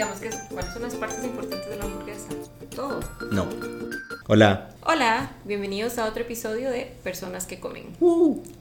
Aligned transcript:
digamos 0.00 0.20
que 0.20 0.30
cuáles 0.50 0.72
son 0.72 0.80
las 0.80 0.94
partes 0.94 1.22
importantes 1.22 1.68
de 1.68 1.76
la 1.76 1.84
hamburguesa. 1.84 2.28
Todo. 2.74 3.00
No. 3.32 3.46
Hola. 4.28 4.70
Hola, 4.82 5.32
bienvenidos 5.44 5.98
a 5.98 6.06
otro 6.06 6.22
episodio 6.22 6.70
de 6.70 6.90
Personas 7.04 7.44
que 7.44 7.60
comen. 7.60 7.84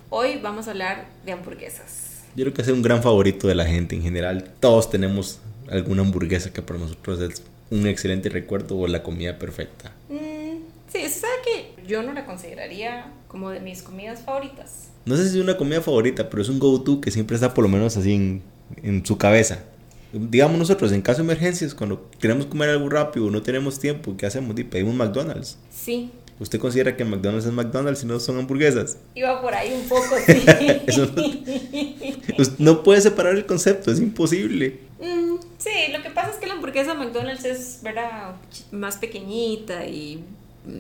Hoy 0.10 0.38
vamos 0.44 0.68
a 0.68 0.72
hablar 0.72 1.08
de 1.26 1.32
hamburguesas. 1.32 2.24
Yo 2.36 2.44
creo 2.44 2.54
que 2.54 2.62
es 2.62 2.68
un 2.68 2.82
gran 2.82 3.02
favorito 3.02 3.48
de 3.48 3.56
la 3.56 3.64
gente 3.64 3.96
en 3.96 4.02
general. 4.02 4.52
Todos 4.60 4.90
tenemos 4.90 5.40
alguna 5.72 6.02
hamburguesa 6.02 6.52
que 6.52 6.62
para 6.62 6.78
nosotros 6.78 7.22
es 7.22 7.42
un 7.70 7.88
excelente 7.88 8.28
recuerdo 8.28 8.78
o 8.78 8.86
la 8.88 9.02
comida 9.02 9.40
perfecta. 9.40 9.94
Mm, 10.10 10.58
sí, 10.92 11.04
se 11.04 11.22
sabe 11.22 11.36
que 11.46 11.88
yo 11.88 12.04
no 12.04 12.12
la 12.12 12.26
consideraría 12.26 13.14
como 13.30 13.50
de 13.50 13.62
mis 13.62 13.82
comidas 13.82 14.20
favoritas. 14.24 14.90
No 15.06 15.16
sé 15.16 15.30
si 15.30 15.38
es 15.38 15.42
una 15.42 15.56
comida 15.56 15.80
favorita, 15.80 16.30
pero 16.30 16.42
es 16.42 16.50
un 16.50 16.60
go-to 16.60 17.00
que 17.00 17.12
siempre 17.12 17.36
está 17.36 17.54
por 17.54 17.64
lo 17.64 17.70
menos 17.70 17.96
así 17.96 18.14
en, 18.14 18.42
en 18.84 19.06
su 19.06 19.18
cabeza. 19.18 19.64
Digamos 20.12 20.58
nosotros, 20.58 20.92
en 20.92 21.02
caso 21.02 21.18
de 21.18 21.26
emergencias, 21.26 21.76
cuando 21.76 22.10
queremos 22.20 22.46
comer 22.48 22.70
algo 22.70 22.90
rápido, 22.90 23.30
no 23.30 23.42
tenemos 23.42 23.80
tiempo, 23.80 24.16
¿qué 24.18 24.26
hacemos? 24.26 24.58
Y 24.58 24.64
pedimos 24.64 24.96
McDonald's. 24.96 25.58
Sí, 25.72 26.12
¿Usted 26.40 26.58
considera 26.58 26.96
que 26.96 27.04
McDonald's 27.04 27.46
es 27.46 27.52
McDonald's 27.52 28.04
y 28.04 28.06
no 28.06 28.18
son 28.20 28.38
hamburguesas? 28.38 28.98
iba 29.14 29.42
por 29.42 29.54
ahí 29.54 29.74
un 29.74 29.88
poco, 29.90 30.16
sí. 30.26 30.42
Eso 30.88 31.12
no, 31.14 32.46
no 32.58 32.84
puede 32.84 33.02
separar 33.02 33.36
el 33.36 33.46
concepto, 33.46 33.92
es 33.92 34.00
imposible. 34.00 34.80
Mm, 35.02 35.36
sí, 35.58 35.92
lo 35.92 36.02
que 36.02 36.10
pasa 36.12 36.32
es 36.32 36.38
que 36.38 36.48
la 36.48 36.54
hamburguesa 36.54 36.94
McDonald's 36.94 37.44
es, 37.44 37.80
¿verdad? 37.84 38.36
Más 38.72 38.96
pequeñita 38.96 39.86
y 39.86 40.24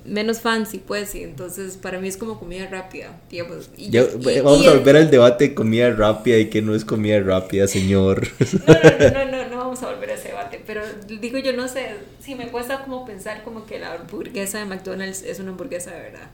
menos 0.05 0.41
fancy, 0.41 0.77
pues, 0.79 1.15
y 1.15 1.23
entonces 1.23 1.77
para 1.77 1.99
mí 1.99 2.07
es 2.07 2.17
como 2.17 2.39
comida 2.39 2.67
rápida, 2.67 3.19
digamos. 3.29 3.69
Y, 3.77 3.89
Ya, 3.89 4.01
y- 4.03 4.41
vamos 4.41 4.61
y 4.63 4.67
a 4.67 4.71
el- 4.71 4.77
volver 4.79 4.95
al 4.97 5.11
debate 5.11 5.49
de 5.49 5.53
comida 5.55 5.89
rápida 5.91 6.37
y 6.37 6.49
que 6.49 6.61
no 6.61 6.75
es 6.75 6.85
comida 6.85 7.19
rápida, 7.19 7.67
señor. 7.67 8.27
No, 8.67 8.73
no, 8.73 9.25
no, 9.25 9.31
no, 9.31 9.49
no 9.49 9.57
vamos 9.57 9.83
a 9.83 9.91
volver 9.91 10.11
a 10.11 10.13
ese 10.15 10.29
debate, 10.29 10.61
pero 10.65 10.81
digo 11.07 11.37
yo 11.39 11.53
no 11.53 11.67
sé, 11.67 11.87
sí 12.19 12.35
me 12.35 12.47
cuesta 12.49 12.83
como 12.83 13.05
pensar 13.05 13.43
como 13.43 13.65
que 13.65 13.79
la 13.79 13.93
hamburguesa 13.93 14.59
de 14.59 14.65
McDonald's 14.65 15.23
es 15.23 15.39
una 15.39 15.51
hamburguesa 15.51 15.91
de 15.91 15.99
verdad. 16.01 16.29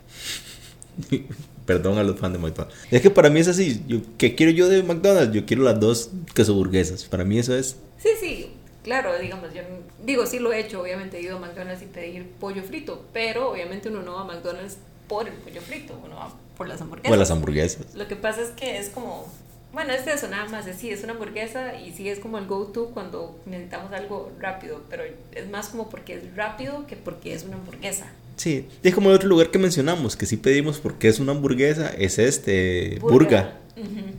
Perdón 1.66 1.97
a 1.97 2.03
los 2.03 2.19
fans 2.19 2.34
de 2.34 2.40
McDonald's. 2.40 2.78
Es 2.92 3.02
que 3.02 3.09
para 3.09 3.30
mí 3.30 3.40
es 3.40 3.47
así. 3.47 3.81
Yo, 3.88 3.97
¿Qué 4.17 4.36
quiero 4.36 4.52
yo 4.52 4.69
de 4.69 4.84
McDonald's? 4.84 5.34
Yo 5.34 5.45
quiero 5.45 5.64
las 5.64 5.80
dos 5.80 6.12
quesoburguesas. 6.36 7.06
Para 7.06 7.23
mí 7.25 7.40
eso 7.40 7.56
es. 7.56 7.75
Sí, 7.97 8.09
sí, 8.19 8.44
claro, 8.86 9.17
digamos, 9.17 9.52
yo 9.52 9.64
digo, 10.05 10.28
sí 10.28 10.38
lo 10.38 10.53
he 10.53 10.59
hecho, 10.59 10.80
obviamente 10.80 11.17
he 11.17 11.22
ido 11.22 11.38
a 11.38 11.39
McDonald's 11.39 11.81
y 11.81 11.88
pedir 11.88 12.30
pollo 12.39 12.61
frito, 12.61 13.03
pero 13.11 13.50
obviamente 13.50 13.89
uno 13.89 14.03
no 14.03 14.14
va 14.14 14.22
a 14.22 14.25
McDonald's 14.25 14.78
por 15.08 15.28
el 15.28 15.33
pollo 15.33 15.59
frito, 15.59 16.00
uno 16.05 16.16
va 16.16 16.31
por 16.55 16.67
las 16.67 16.81
hamburguesas. 16.81 17.09
Por 17.09 17.17
las 17.17 17.31
hamburguesas. 17.31 17.95
Lo 17.95 18.08
que 18.08 18.16
pasa 18.16 18.44
es 18.44 18.50
que 18.50 18.78
es 18.78 18.89
como, 18.89 19.28
bueno, 19.73 19.91
es 19.91 20.06
eso 20.06 20.28
nada 20.28 20.47
más, 20.50 20.67
es, 20.67 20.78
sí, 20.78 20.91
es 20.91 21.03
una 21.03 21.13
hamburguesa 21.13 21.80
y 21.80 21.94
sí 21.94 22.08
es 22.08 22.19
como 22.19 22.38
el 22.38 22.45
go-to 22.45 22.91
cuando 22.91 23.39
necesitamos 23.47 23.91
algo 23.91 24.31
rápido, 24.39 24.83
pero 24.88 25.02
es 25.31 25.50
más 25.50 25.69
como 25.69 25.89
porque 25.89 26.13
es 26.13 26.36
rápido 26.36 26.86
que 26.86 26.95
porque 26.95 27.33
es 27.33 27.44
una 27.44 27.56
hamburguesa. 27.56 28.06
Sí. 28.36 28.67
Y 28.83 28.88
es 28.88 28.94
como 28.94 29.09
el 29.09 29.16
otro 29.16 29.30
lugar 29.30 29.50
que 29.50 29.58
mencionamos, 29.58 30.16
que 30.16 30.28
sí 30.28 30.38
pedimos 30.38 30.78
porque 30.78 31.08
es 31.08 31.19
una 31.19 31.31
hamburguesa, 31.31 31.89
es 31.89 32.19
este. 32.19 33.00
Burga. 33.00 33.58
Ujú. 33.75 34.11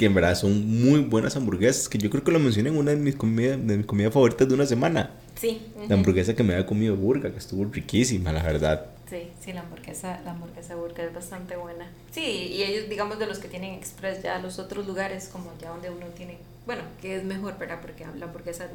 Que 0.00 0.06
en 0.06 0.14
verdad 0.14 0.34
son 0.34 0.66
muy 0.66 1.00
buenas 1.00 1.36
hamburguesas. 1.36 1.86
Que 1.86 1.98
yo 1.98 2.08
creo 2.08 2.24
que 2.24 2.32
lo 2.32 2.38
mencioné 2.38 2.70
en 2.70 2.78
una 2.78 2.92
de 2.92 2.96
mis 2.96 3.16
comidas, 3.16 3.58
de 3.66 3.76
mis 3.76 3.84
comidas 3.84 4.14
favoritas 4.14 4.48
de 4.48 4.54
una 4.54 4.64
semana. 4.64 5.10
Sí. 5.38 5.60
ujú. 5.76 5.88
La 5.90 5.94
hamburguesa 5.96 6.34
que 6.34 6.42
me 6.42 6.54
había 6.54 6.64
comido 6.64 6.96
Burga, 6.96 7.30
que 7.30 7.36
estuvo 7.36 7.66
riquísima, 7.66 8.32
la 8.32 8.42
verdad. 8.42 8.86
Sí, 9.10 9.24
sí, 9.44 9.52
la 9.52 9.60
hamburguesa, 9.60 10.22
la 10.24 10.30
hamburguesa 10.30 10.74
burger 10.76 11.08
es 11.08 11.14
bastante 11.14 11.54
buena. 11.56 11.86
Sí, 12.12 12.22
y 12.22 12.62
ellos, 12.62 12.88
digamos, 12.88 13.18
de 13.18 13.26
los 13.26 13.40
que 13.40 13.48
tienen 13.48 13.74
express 13.74 14.22
ya 14.22 14.38
los 14.38 14.58
otros 14.58 14.86
lugares, 14.86 15.28
como 15.30 15.52
ya 15.60 15.68
donde 15.68 15.90
uno 15.90 16.06
tiene, 16.16 16.38
bueno, 16.64 16.80
que 17.02 17.16
es 17.16 17.24
mejor, 17.24 17.58
¿verdad? 17.58 17.80
Porque 17.82 18.06
la 18.18 18.24
hamburguesa 18.24 18.68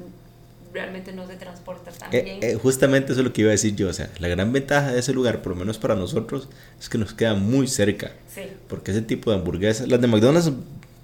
realmente 0.73 1.11
no 1.11 1.25
se 1.25 1.37
transporta 1.37 1.89
tan 1.89 2.13
Eh, 2.13 2.21
bien. 2.21 2.39
eh, 2.43 2.53
justamente 2.61 3.13
eso 3.13 3.21
es 3.21 3.25
lo 3.27 3.33
que 3.33 3.41
iba 3.41 3.49
a 3.49 3.53
decir 3.53 3.75
yo. 3.75 3.89
O 3.89 3.93
sea, 3.93 4.11
la 4.19 4.27
gran 4.27 4.53
ventaja 4.53 4.91
de 4.91 4.99
ese 4.99 5.11
lugar, 5.11 5.41
por 5.41 5.53
lo 5.53 5.55
menos 5.57 5.79
para 5.79 5.95
nosotros, 5.95 6.49
es 6.79 6.87
que 6.87 6.99
nos 6.99 7.13
queda 7.15 7.33
muy 7.33 7.67
cerca. 7.67 8.11
sí, 8.31 8.41
Porque 8.67 8.91
ese 8.91 9.01
tipo 9.01 9.31
de 9.31 9.37
hamburguesas, 9.37 9.87
las 9.87 9.99
de 10.01 10.07
McDonald's 10.07 10.51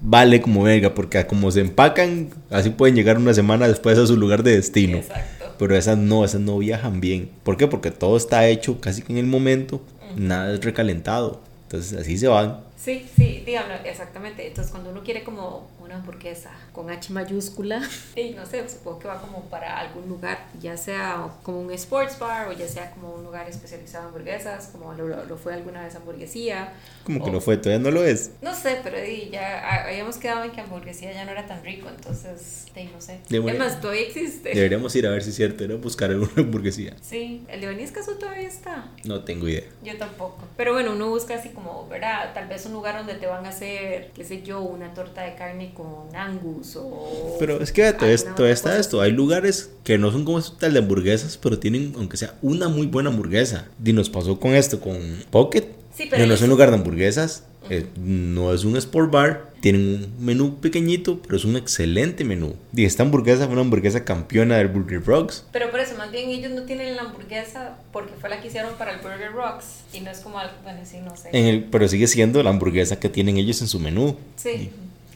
vale 0.02 0.42
como 0.42 0.64
verga, 0.64 0.94
porque 0.94 1.26
como 1.26 1.52
se 1.52 1.62
empacan, 1.62 2.30
así 2.50 2.72
pueden 2.72 2.96
llegar 2.96 3.18
una 3.18 3.34
semana 3.34 3.68
después 3.68 3.98
a 3.98 4.08
su 4.08 4.18
lugar 4.18 4.44
de 4.44 4.56
destino. 4.56 4.98
exacto. 4.98 5.56
Pero 5.58 5.76
esas 5.76 5.98
no, 5.98 6.26
esas 6.26 6.42
no 6.42 6.58
viajan 6.58 7.02
bien. 7.02 7.30
¿Por 7.44 7.56
qué? 7.56 7.68
Porque 7.68 7.92
todo 7.92 8.18
está 8.18 8.48
hecho 8.48 8.82
casi 8.82 9.04
que 9.04 9.14
en 9.14 9.20
el 9.20 9.28
momento, 9.28 9.82
nada 10.16 10.54
es 10.54 10.64
recalentado. 10.64 11.40
Entonces 11.64 12.00
así 12.00 12.18
se 12.18 12.28
van. 12.28 12.62
Sí, 12.76 13.06
sí, 13.16 13.44
dígame, 13.46 13.76
exactamente. 13.86 14.48
Entonces, 14.48 14.72
cuando 14.72 14.90
uno 14.90 15.04
quiere 15.04 15.24
como 15.24 15.70
una 15.92 16.00
hamburguesa 16.00 16.52
con 16.74 16.90
H 16.90 17.12
mayúscula, 17.14 17.82
y 18.16 18.32
no 18.32 18.46
sé, 18.46 18.68
supongo 18.70 19.00
que 19.00 19.08
va 19.08 19.20
como 19.22 19.42
para 19.50 19.78
algún 19.80 20.08
lugar, 20.08 20.40
ya 20.60 20.78
sea 20.78 21.28
como 21.44 21.62
un 21.62 21.72
sports 21.72 22.18
bar 22.20 22.48
o 22.48 22.54
ya 22.54 22.68
sea 22.68 22.92
como 22.92 23.14
un 23.14 23.24
lugar 23.24 23.50
especializado 23.50 24.04
en 24.06 24.08
hamburguesas, 24.10 24.68
como 24.72 24.94
lo, 24.94 25.26
lo 25.26 25.38
fue 25.38 25.54
alguna 25.54 25.84
vez 25.84 25.96
hamburguesía. 25.96 26.74
Como 27.04 27.24
que 27.24 27.30
o- 27.30 27.34
no 27.34 27.42
fue, 27.42 27.58
todavía 27.58 27.84
no 27.84 27.92
lo 27.92 28.04
es. 28.06 28.32
No 28.42 28.56
sé, 28.56 28.80
pero 28.84 28.98
ya 29.32 29.84
habíamos 29.86 30.18
quedado 30.18 30.44
en 30.44 30.52
que 30.52 30.62
hamburguesía 30.62 31.12
ya 31.14 31.26
no 31.26 31.32
era 31.32 31.46
tan 31.46 31.64
rico, 31.64 31.90
entonces, 31.90 32.66
no 32.94 33.02
sé. 33.02 33.20
Además, 33.30 33.82
todavía 33.82 34.04
existe. 34.04 34.54
Deberíamos 34.54 34.96
ir 34.96 35.06
a 35.08 35.10
ver 35.12 35.24
si 35.24 35.30
es 35.32 35.36
cierto, 35.36 35.68
¿no? 35.68 35.78
Buscar 35.78 36.10
alguna 36.10 36.32
hamburguesía. 36.38 36.96
Sí, 37.02 37.46
el 37.50 37.60
de 37.62 37.92
Caso 37.92 38.14
todavía 38.16 38.48
está. 38.48 38.90
No 39.04 39.24
tengo 39.24 39.48
idea. 39.48 39.64
Yo 39.84 39.98
tampoco. 39.98 40.48
Pero 40.56 40.74
bueno, 40.74 40.94
uno 40.94 41.10
busca 41.10 41.36
así 41.36 41.50
como, 41.50 41.88
¿verdad? 41.88 42.34
Tal 42.34 42.48
vez 42.48 42.66
un 42.66 42.74
lugar 42.74 42.96
donde 42.98 43.16
te 43.16 43.26
van 43.28 43.46
a 43.46 43.50
hacer, 43.50 44.12
qué 44.14 44.24
sé 44.24 44.44
yo, 44.44 44.62
una 44.62 44.94
torta 44.94 45.24
de 45.24 45.36
carne 45.36 45.74
con 45.74 45.81
angus 46.14 46.76
o... 46.76 47.38
Pero 47.40 47.62
es 47.62 47.72
que 47.72 47.86
alguna 47.86 48.00
todavía 48.00 48.32
otra 48.34 48.52
está 48.52 48.80
esto. 48.80 49.02
Hay 49.02 49.12
lugares 49.12 49.72
que 49.84 49.98
no 49.98 50.12
son 50.12 50.26
como 50.26 50.40
este 50.40 50.56
tal 50.60 50.74
de 50.74 50.80
hamburguesas, 50.80 51.38
pero 51.38 51.60
tienen, 51.60 51.94
aunque 51.98 52.18
sea, 52.18 52.36
una 52.42 52.70
muy 52.70 52.88
buena 52.88 53.10
hamburguesa. 53.10 53.68
Y 53.84 53.94
nos 53.94 54.10
pasó 54.10 54.40
con 54.40 54.54
esto, 54.54 54.80
con 54.80 54.98
Pocket. 55.30 55.66
Sí, 55.94 56.08
pero 56.10 56.26
no 56.26 56.34
es 56.34 56.42
un 56.42 56.50
lugar 56.50 56.70
de 56.70 56.78
hamburguesas, 56.78 57.44
eh, 57.70 57.86
no 58.00 58.54
es 58.54 58.64
un 58.64 58.76
sport 58.78 59.12
bar, 59.12 59.52
tienen 59.60 59.82
un 59.82 60.26
menú 60.26 60.60
pequeñito, 60.60 61.22
pero 61.22 61.36
es 61.36 61.46
un 61.46 61.56
excelente 61.56 62.24
menú. 62.24 62.56
Y 62.76 62.86
esta 62.86 63.04
hamburguesa 63.04 63.46
fue 63.46 63.54
una 63.54 63.62
hamburguesa 63.62 64.04
campeona 64.04 64.58
del 64.58 64.70
Burger 64.70 65.04
Rocks. 65.06 65.46
Pero 65.52 65.70
por 65.70 65.80
eso, 65.80 65.96
más 65.98 66.12
bien 66.12 66.30
ellos 66.30 66.52
no 66.52 66.64
tienen 66.64 66.96
la 66.96 67.04
hamburguesa 67.04 67.78
porque 67.94 68.14
fue 68.20 68.30
la 68.30 68.42
que 68.42 68.48
hicieron 68.48 68.74
para 68.78 68.94
el 68.94 69.02
Burger 69.02 69.32
Rocks. 69.34 69.66
Y 69.94 70.00
no 70.00 70.10
es 70.10 70.20
como 70.20 70.40
algo, 70.40 70.54
bueno, 70.64 70.80
sí, 70.84 70.98
no 71.04 71.16
sé. 71.16 71.30
En 71.34 71.46
el, 71.46 71.64
pero 71.66 71.88
sigue 71.88 72.08
siendo 72.08 72.42
la 72.42 72.50
hamburguesa 72.50 73.00
que 73.00 73.10
tienen 73.10 73.38
ellos 73.38 73.62
en 73.62 73.68
su 73.68 73.80
menú. 73.80 74.16
Sí. 74.38 74.72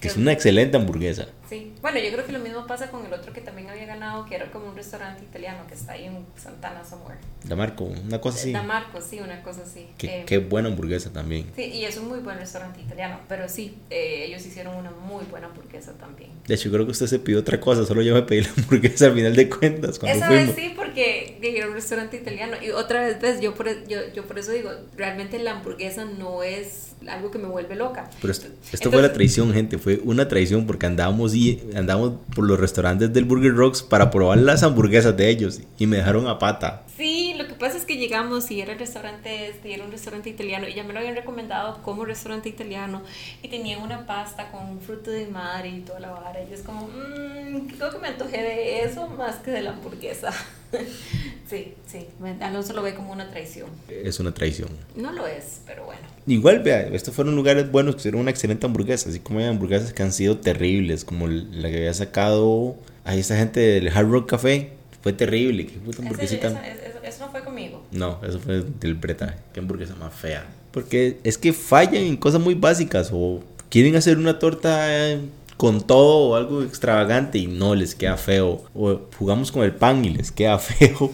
Es 0.06 0.18
una 0.18 0.32
excelente 0.32 0.78
hamburguesa. 0.78 1.28
Sí, 1.56 1.72
bueno, 1.82 2.00
yo 2.00 2.12
creo 2.12 2.26
que 2.26 2.32
lo 2.32 2.40
mismo 2.40 2.68
pasa 2.68 2.90
con 2.92 3.06
el 3.06 3.14
otro 3.14 3.32
que 3.32 3.42
también 3.42 3.70
había 3.70 3.86
ganado, 3.86 4.26
que 4.26 4.36
era 4.36 4.52
como 4.52 4.68
un 4.68 4.76
restaurante 4.76 5.24
italiano 5.24 5.60
que 5.68 5.74
está 5.76 5.94
ahí 5.94 6.06
en 6.06 6.26
Santana 6.36 6.84
Somewhere. 6.84 7.20
Da 7.44 7.56
Marco, 7.56 7.84
una 7.86 8.20
cosa 8.20 8.38
así. 8.40 8.52
Da 8.52 8.64
Marco, 8.64 9.00
sí, 9.02 9.20
una 9.20 9.42
cosa 9.44 9.62
así. 9.64 9.88
Qué, 9.98 10.22
Eh, 10.22 10.24
qué 10.26 10.38
buena 10.40 10.68
hamburguesa 10.70 11.12
también. 11.14 11.46
Sí, 11.56 11.64
y 11.64 11.86
es 11.86 11.96
un 11.98 12.08
muy 12.08 12.20
buen 12.20 12.38
restaurante 12.38 12.82
italiano, 12.82 13.20
pero 13.30 13.48
sí, 13.48 13.76
eh, 13.90 14.26
ellos 14.28 14.46
hicieron 14.46 14.76
una 14.76 14.92
muy 14.92 15.24
buena 15.26 15.48
hamburguesa 15.48 15.94
también. 15.94 16.32
De 16.48 16.56
hecho, 16.56 16.72
creo 16.72 16.86
que 16.86 16.92
usted 16.92 17.08
se 17.08 17.20
pidió 17.20 17.40
otra 17.40 17.60
cosa, 17.60 17.86
solo 17.86 18.02
yo 18.02 18.14
me 18.14 18.24
pedí 18.24 18.42
la 18.42 18.50
hamburguesa 18.58 19.06
al 19.06 19.14
final 19.14 19.36
de 19.36 19.50
cuentas 19.50 20.00
cuando 20.00 20.18
Esa 20.18 20.30
vez 20.30 20.52
fuimos. 20.52 20.56
sí, 20.56 20.74
porque 20.76 21.38
llegué 21.42 21.64
a 21.64 21.68
un 21.68 21.74
restaurante 21.74 22.18
italiano. 22.18 22.58
Y 22.62 22.72
otra 22.72 23.02
vez, 23.06 23.22
ves, 23.22 23.40
yo 23.42 23.54
por, 23.54 23.68
yo, 23.88 24.00
yo 24.14 24.26
por 24.26 24.40
eso 24.40 24.52
digo, 24.52 24.72
realmente 24.98 25.40
la 25.40 25.52
hamburguesa 25.52 26.06
no 26.06 26.44
es 26.44 26.96
algo 27.08 27.30
que 27.30 27.38
me 27.38 27.48
vuelve 27.48 27.76
loca. 27.76 28.10
Pero 28.22 28.32
esto, 28.32 28.48
esto 28.72 28.92
fue 28.92 29.02
la 29.02 29.14
traición, 29.14 29.54
gente. 29.54 29.78
Fue 29.78 30.00
una 30.04 30.28
traición 30.28 30.66
porque 30.66 30.86
andábamos 30.88 31.36
y 31.36 31.45
andábamos 31.76 32.14
por 32.34 32.46
los 32.46 32.60
restaurantes 32.60 33.12
del 33.14 33.26
Burger 33.26 33.56
Rocks 33.56 33.84
para 33.84 34.12
probar 34.12 34.38
las 34.38 34.64
hamburguesas 34.64 35.16
de 35.16 35.30
ellos 35.30 35.62
y 35.78 35.88
me 35.88 35.98
dejaron 35.98 36.28
a 36.28 36.40
pata. 36.40 36.84
Sí, 36.98 37.34
lo 37.38 37.46
que 37.48 37.54
pasa 37.54 37.78
es 37.78 37.86
que 37.86 37.98
llegamos 37.98 38.50
y 38.52 38.62
era 38.62 38.74
el 38.74 38.80
restaurante 38.80 39.50
este, 39.50 39.74
era 39.74 39.84
un 39.84 39.92
restaurante 39.92 40.30
italiano 40.30 40.68
y 40.68 40.74
ya 40.74 40.84
me 40.84 40.94
lo 40.94 41.00
habían 41.00 41.16
recomendado 41.16 41.82
como 41.84 42.06
restaurante 42.06 42.48
italiano 42.48 43.02
y 43.44 43.50
tenían 43.50 43.82
una 43.82 44.06
pasta 44.06 44.50
con 44.52 44.80
fruto 44.80 45.12
de 45.12 45.28
mar 45.28 45.66
y 45.66 45.82
toda 45.82 46.00
la 46.00 46.12
vara 46.12 46.40
y 46.50 46.54
es 46.54 46.62
como, 46.62 46.88
mmm, 46.88 47.68
creo 47.68 47.92
que 47.92 48.00
me 48.00 48.08
antojé 48.08 48.42
de 48.42 48.84
eso 48.84 49.08
más 49.08 49.38
que 49.38 49.52
de 49.52 49.62
la 49.62 49.72
hamburguesa. 49.72 50.32
sí, 51.50 51.74
sí, 51.88 52.08
Alonso 52.42 52.74
lo 52.74 52.82
ve 52.82 52.94
como 52.96 53.12
una 53.12 53.30
traición. 53.30 53.70
Es 53.90 54.20
una 54.20 54.34
traición. 54.34 54.70
No 54.96 55.12
lo 55.12 55.26
es, 55.28 55.62
pero 55.66 55.86
bueno. 55.86 56.02
Igual, 56.28 56.60
vea, 56.64 56.82
estos 56.88 57.14
fueron 57.14 57.36
lugares 57.36 57.72
buenos 57.72 57.96
que 57.96 58.00
hicieron 58.00 58.22
una 58.22 58.32
excelente 58.32 58.66
hamburguesa, 58.66 59.10
así 59.10 59.20
como 59.20 59.40
hay 59.40 59.46
hamburguesas 59.46 59.94
que 59.94 60.04
han 60.04 60.12
sido 60.12 60.38
terribles, 60.38 61.06
como 61.06 61.28
la 61.28 61.70
que 61.70 61.78
había 61.78 61.94
sacado 61.94 62.76
ahí 63.04 63.20
esta 63.20 63.38
gente 63.38 63.60
del 63.60 63.90
Hard 63.90 64.10
Rock 64.10 64.30
Café. 64.32 64.72
Fue 65.04 65.14
terrible, 65.14 65.68
qué 65.68 65.74
puta 65.78 66.02
hamburguesita. 66.02 66.48
eso, 66.48 66.58
eso- 66.90 67.00
eso 67.04 67.26
no 67.26 67.32
fue 67.32 67.44
conmigo. 67.44 67.84
No, 67.92 68.20
eso 68.28 68.40
fue 68.40 68.64
del 68.80 68.96
Breta. 68.96 69.38
Qué 69.54 69.60
hamburguesa 69.60 69.94
más 69.96 70.14
fea. 70.16 70.46
Porque 70.72 71.20
es 71.24 71.38
que 71.38 71.54
fallan 71.54 72.04
en 72.04 72.18
cosas 72.18 72.42
muy 72.42 72.56
básicas 72.56 73.12
o 73.14 73.44
quieren 73.70 73.96
hacer 73.96 74.18
una 74.18 74.40
torta 74.40 74.88
eh, 75.12 75.20
con 75.58 75.82
todo 75.82 76.30
o 76.30 76.36
algo 76.36 76.64
extravagante 76.64 77.38
y 77.38 77.48
no 77.48 77.76
les 77.76 77.96
queda 77.96 78.18
feo. 78.18 78.64
O 78.74 79.02
jugamos 79.18 79.52
con 79.52 79.64
el 79.64 79.74
pan 79.74 80.04
y 80.04 80.10
les 80.10 80.32
queda 80.32 80.60
feo. 80.60 81.12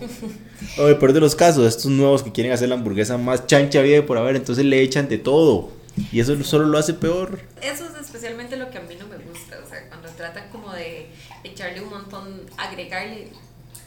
o 0.78 0.88
el 0.88 0.98
peor 0.98 1.14
de 1.14 1.20
los 1.20 1.36
casos, 1.36 1.68
estos 1.68 1.92
nuevos 1.92 2.24
que 2.24 2.32
quieren 2.32 2.52
hacer 2.52 2.70
la 2.70 2.76
hamburguesa 2.76 3.18
más 3.18 3.48
chancha 3.48 3.82
vida 3.82 4.06
por 4.06 4.18
haber, 4.18 4.36
entonces 4.36 4.66
le 4.66 4.82
echan 4.82 5.08
de 5.08 5.18
todo. 5.18 5.70
Y 6.12 6.20
eso 6.20 6.42
solo 6.44 6.66
lo 6.66 6.78
hace 6.78 6.94
peor. 6.94 7.42
Eso 7.62 7.86
es 7.86 8.02
especialmente 8.02 8.56
lo 8.56 8.70
que 8.70 8.78
a 8.78 8.82
mí 8.82 8.96
no 9.00 9.08
me 9.08 9.18
gusta, 9.18 9.58
o 9.64 9.70
sea, 9.70 9.88
cuando 9.90 10.10
tratan 10.10 10.50
como 10.50 10.72
de 10.74 11.08
echarle 11.44 11.82
un 11.82 11.90
montón, 11.90 12.42
agregarle 12.58 13.28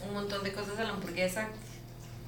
un 0.07 0.13
montón 0.13 0.43
de 0.43 0.53
cosas 0.53 0.77
a 0.79 0.83
la 0.83 0.91
hamburguesa 0.91 1.49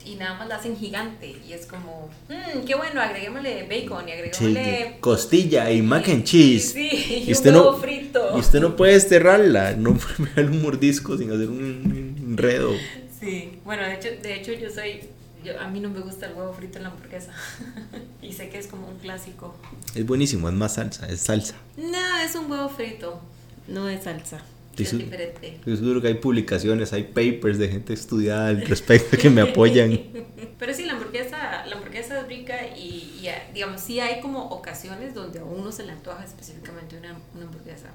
y 0.07 0.15
nada 0.15 0.37
más 0.37 0.47
la 0.47 0.55
hacen 0.55 0.77
gigante 0.77 1.35
y 1.47 1.53
es 1.53 1.65
como, 1.65 2.09
mmm, 2.29 2.65
qué 2.65 2.75
bueno, 2.75 3.01
agreguémosle 3.01 3.63
bacon 3.63 4.07
y 4.07 4.11
agreguémosle... 4.11 4.93
Sí, 4.93 4.99
costilla 4.99 5.71
y 5.71 5.81
mac 5.81 6.07
and 6.09 6.23
cheese. 6.23 6.71
Sí, 6.73 6.89
y, 6.89 7.29
y 7.29 7.31
usted 7.31 7.51
un 7.51 7.57
huevo 7.57 7.71
no, 7.73 7.77
frito. 7.77 8.31
Y 8.35 8.39
usted 8.39 8.59
no 8.61 8.75
puede 8.75 8.93
desterrarla, 8.93 9.73
no 9.73 9.93
puede 9.97 10.29
pegarle 10.29 10.57
un 10.57 10.63
mordisco 10.63 11.17
sin 11.17 11.31
hacer 11.31 11.49
un 11.49 12.15
enredo. 12.19 12.71
Sí, 13.19 13.59
bueno, 13.65 13.83
de 13.83 13.95
hecho, 13.95 14.09
de 14.21 14.35
hecho 14.35 14.53
yo 14.53 14.69
soy, 14.69 15.01
yo, 15.43 15.59
a 15.59 15.67
mí 15.67 15.79
no 15.79 15.89
me 15.89 15.99
gusta 15.99 16.27
el 16.27 16.33
huevo 16.33 16.53
frito 16.53 16.77
en 16.77 16.83
la 16.83 16.89
hamburguesa 16.89 17.31
y 18.21 18.31
sé 18.33 18.49
que 18.49 18.59
es 18.59 18.67
como 18.67 18.87
un 18.87 18.97
clásico. 18.99 19.55
Es 19.95 20.05
buenísimo, 20.05 20.47
es 20.47 20.55
más 20.55 20.75
salsa, 20.75 21.07
es 21.07 21.21
salsa. 21.21 21.55
No, 21.75 22.17
es 22.23 22.35
un 22.35 22.49
huevo 22.49 22.69
frito, 22.69 23.19
no 23.67 23.89
es 23.89 24.03
salsa. 24.03 24.41
Es 24.83 24.97
diferente. 24.97 25.47
Estoy 25.55 25.77
seguro 25.77 26.01
que 26.01 26.07
hay 26.07 26.13
publicaciones, 26.15 26.93
hay 26.93 27.03
papers 27.03 27.57
de 27.57 27.69
gente 27.69 27.93
estudiada 27.93 28.47
al 28.49 28.65
respecto 28.65 29.17
que 29.17 29.29
me 29.29 29.41
apoyan. 29.41 29.99
Pero 30.59 30.73
sí, 30.73 30.85
la 30.85 30.93
hamburguesa, 30.93 31.65
la 31.65 31.75
hamburguesa 31.75 32.21
es 32.21 32.27
rica 32.27 32.55
y, 32.75 33.19
y, 33.21 33.29
digamos, 33.53 33.81
sí 33.81 33.99
hay 33.99 34.21
como 34.21 34.49
ocasiones 34.49 35.13
donde 35.13 35.39
a 35.39 35.43
uno 35.43 35.71
se 35.71 35.85
le 35.85 35.91
antoja 35.91 36.23
específicamente 36.23 36.97
una, 36.97 37.15
una 37.35 37.45
hamburguesa. 37.45 37.89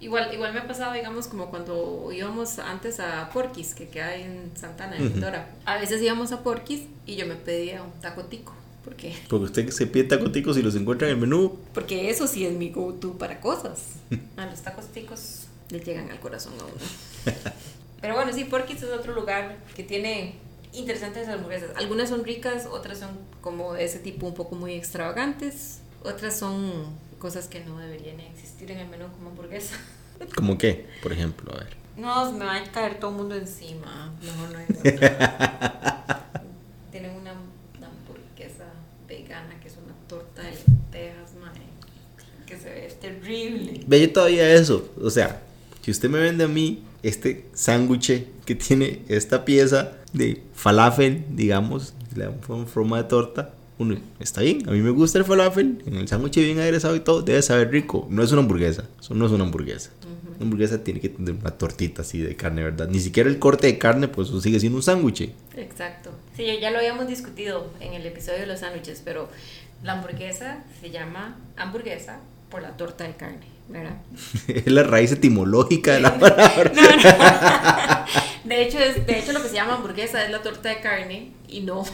Igual, 0.00 0.32
igual 0.34 0.52
me 0.52 0.60
ha 0.60 0.66
pasado, 0.66 0.92
digamos, 0.92 1.26
como 1.26 1.48
cuando 1.48 2.10
íbamos 2.12 2.58
antes 2.58 3.00
a 3.00 3.30
Porky's, 3.32 3.74
que 3.74 3.88
queda 3.88 4.14
en 4.14 4.50
Santana, 4.54 4.96
en 4.96 5.08
Ujú. 5.08 5.20
Dora. 5.20 5.50
A 5.64 5.78
veces 5.78 6.02
íbamos 6.02 6.32
a 6.32 6.42
Porky's 6.42 6.82
y 7.06 7.16
yo 7.16 7.26
me 7.26 7.34
pedía 7.34 7.82
un 7.82 7.92
taco 8.00 8.24
tico. 8.24 8.54
¿Por 8.84 8.94
qué? 8.94 9.14
Porque 9.28 9.44
usted 9.46 9.70
se 9.70 9.86
pide 9.86 10.04
tacoticos 10.04 10.58
y 10.58 10.62
los 10.62 10.74
encuentra 10.76 11.08
en 11.08 11.14
el 11.14 11.20
menú. 11.20 11.58
Porque 11.72 12.10
eso 12.10 12.26
sí 12.26 12.44
es 12.44 12.52
mi 12.52 12.70
go-to 12.70 13.14
para 13.16 13.40
cosas. 13.40 13.94
A 14.36 14.46
los 14.50 14.60
tacos 14.60 14.86
ticos 14.88 15.45
le 15.70 15.80
llegan 15.80 16.10
al 16.10 16.20
corazón 16.20 16.52
a 16.60 16.64
uno. 16.64 16.74
Pero 18.00 18.14
bueno, 18.14 18.32
sí, 18.32 18.44
Porky's 18.44 18.82
es 18.82 18.90
otro 18.90 19.14
lugar 19.14 19.56
que 19.74 19.82
tiene 19.82 20.36
interesantes 20.72 21.28
hamburguesas. 21.28 21.70
Algunas 21.76 22.08
son 22.08 22.24
ricas, 22.24 22.66
otras 22.70 22.98
son 22.98 23.10
como 23.40 23.74
de 23.74 23.84
ese 23.84 23.98
tipo 23.98 24.26
un 24.26 24.34
poco 24.34 24.54
muy 24.54 24.74
extravagantes. 24.74 25.80
Otras 26.04 26.38
son 26.38 26.94
cosas 27.18 27.48
que 27.48 27.60
no 27.60 27.78
deberían 27.78 28.20
existir 28.20 28.70
en 28.70 28.78
el 28.78 28.88
menú 28.88 29.06
como 29.12 29.30
hamburguesa. 29.30 29.76
¿Cómo 30.36 30.56
qué? 30.58 30.86
Por 31.02 31.12
ejemplo, 31.12 31.52
a 31.52 31.58
ver. 31.58 31.76
No, 31.96 32.30
me 32.32 32.44
va 32.44 32.56
a 32.56 32.64
caer 32.70 33.00
todo 33.00 33.10
el 33.10 33.16
mundo 33.16 33.34
encima. 33.34 34.12
Mejor 34.22 34.50
no. 34.50 34.58
Tienen 36.92 37.12
una, 37.12 37.32
una 37.76 37.88
hamburguesa 37.88 38.66
vegana 39.08 39.58
que 39.60 39.68
es 39.68 39.76
una 39.82 39.94
torta 40.06 40.42
de 40.42 40.50
lentejas, 40.50 41.34
mae, 41.40 41.62
que 42.46 42.58
se 42.58 42.68
ve 42.68 42.94
terrible. 43.00 43.80
Ve 43.86 44.00
yo 44.02 44.12
todavía 44.12 44.52
eso. 44.52 44.90
O 45.02 45.08
sea, 45.08 45.40
si 45.86 45.92
usted 45.92 46.10
me 46.10 46.18
vende 46.18 46.42
a 46.42 46.48
mí 46.48 46.82
este 47.04 47.44
sándwich 47.54 48.24
que 48.44 48.56
tiene 48.56 49.02
esta 49.06 49.44
pieza 49.44 49.92
de 50.12 50.42
falafel, 50.52 51.24
digamos, 51.30 51.94
le 52.16 52.28
forma- 52.66 52.96
de 53.00 53.04
torta. 53.04 53.54
Uno, 53.78 53.96
está 54.18 54.40
bien, 54.40 54.68
a 54.68 54.72
mí 54.72 54.80
me 54.80 54.90
gusta 54.90 55.18
el 55.20 55.24
falafel, 55.24 55.80
en 55.86 55.94
el 55.94 56.08
sándwich 56.08 56.34
bien 56.38 56.58
aderezado 56.58 56.96
y 56.96 57.00
todo, 57.00 57.22
debe 57.22 57.40
saber 57.40 57.70
rico. 57.70 58.08
No 58.10 58.24
es 58.24 58.32
una 58.32 58.40
hamburguesa, 58.40 58.82
eso 59.00 59.14
no 59.14 59.26
es 59.26 59.30
una 59.30 59.44
hamburguesa. 59.44 59.90
Una 60.34 60.42
hamburguesa 60.44 60.82
tiene 60.82 60.98
que 60.98 61.08
tener 61.08 61.34
una 61.34 61.52
tortita 61.52 62.02
así 62.02 62.18
de 62.18 62.34
carne, 62.34 62.64
¿verdad? 62.64 62.88
Ni 62.88 62.98
siquiera 62.98 63.30
el 63.30 63.38
corte 63.38 63.68
de 63.68 63.78
carne, 63.78 64.08
pues 64.08 64.26
eso 64.30 64.40
sigue 64.40 64.58
siendo 64.58 64.78
un 64.78 64.82
sándwich. 64.82 65.30
Exacto. 65.56 66.10
Sí, 66.36 66.46
ya 66.60 66.72
lo 66.72 66.78
habíamos 66.78 67.06
discutido 67.06 67.70
en 67.78 67.92
el 67.92 68.04
episodio 68.06 68.40
de 68.40 68.46
los 68.48 68.58
sándwiches, 68.58 69.02
pero 69.04 69.28
la 69.84 69.92
hamburguesa 69.92 70.64
se 70.80 70.90
llama 70.90 71.36
hamburguesa 71.56 72.18
por 72.50 72.62
la 72.62 72.76
torta 72.76 73.04
de 73.04 73.14
carne, 73.14 73.46
¿verdad? 73.68 73.96
es 74.48 74.66
la 74.66 74.82
raíz 74.82 75.12
etimológica 75.12 75.92
de 75.92 76.00
la 76.00 76.18
palabra. 76.18 76.72
No, 76.74 76.82
no. 76.82 78.06
De 78.44 78.62
hecho, 78.62 78.78
es, 78.78 79.04
de 79.06 79.18
hecho, 79.18 79.32
lo 79.32 79.42
que 79.42 79.48
se 79.48 79.54
llama 79.56 79.74
hamburguesa 79.74 80.24
es 80.24 80.30
la 80.30 80.40
torta 80.40 80.68
de 80.68 80.80
carne 80.80 81.32
y 81.48 81.60
no. 81.62 81.84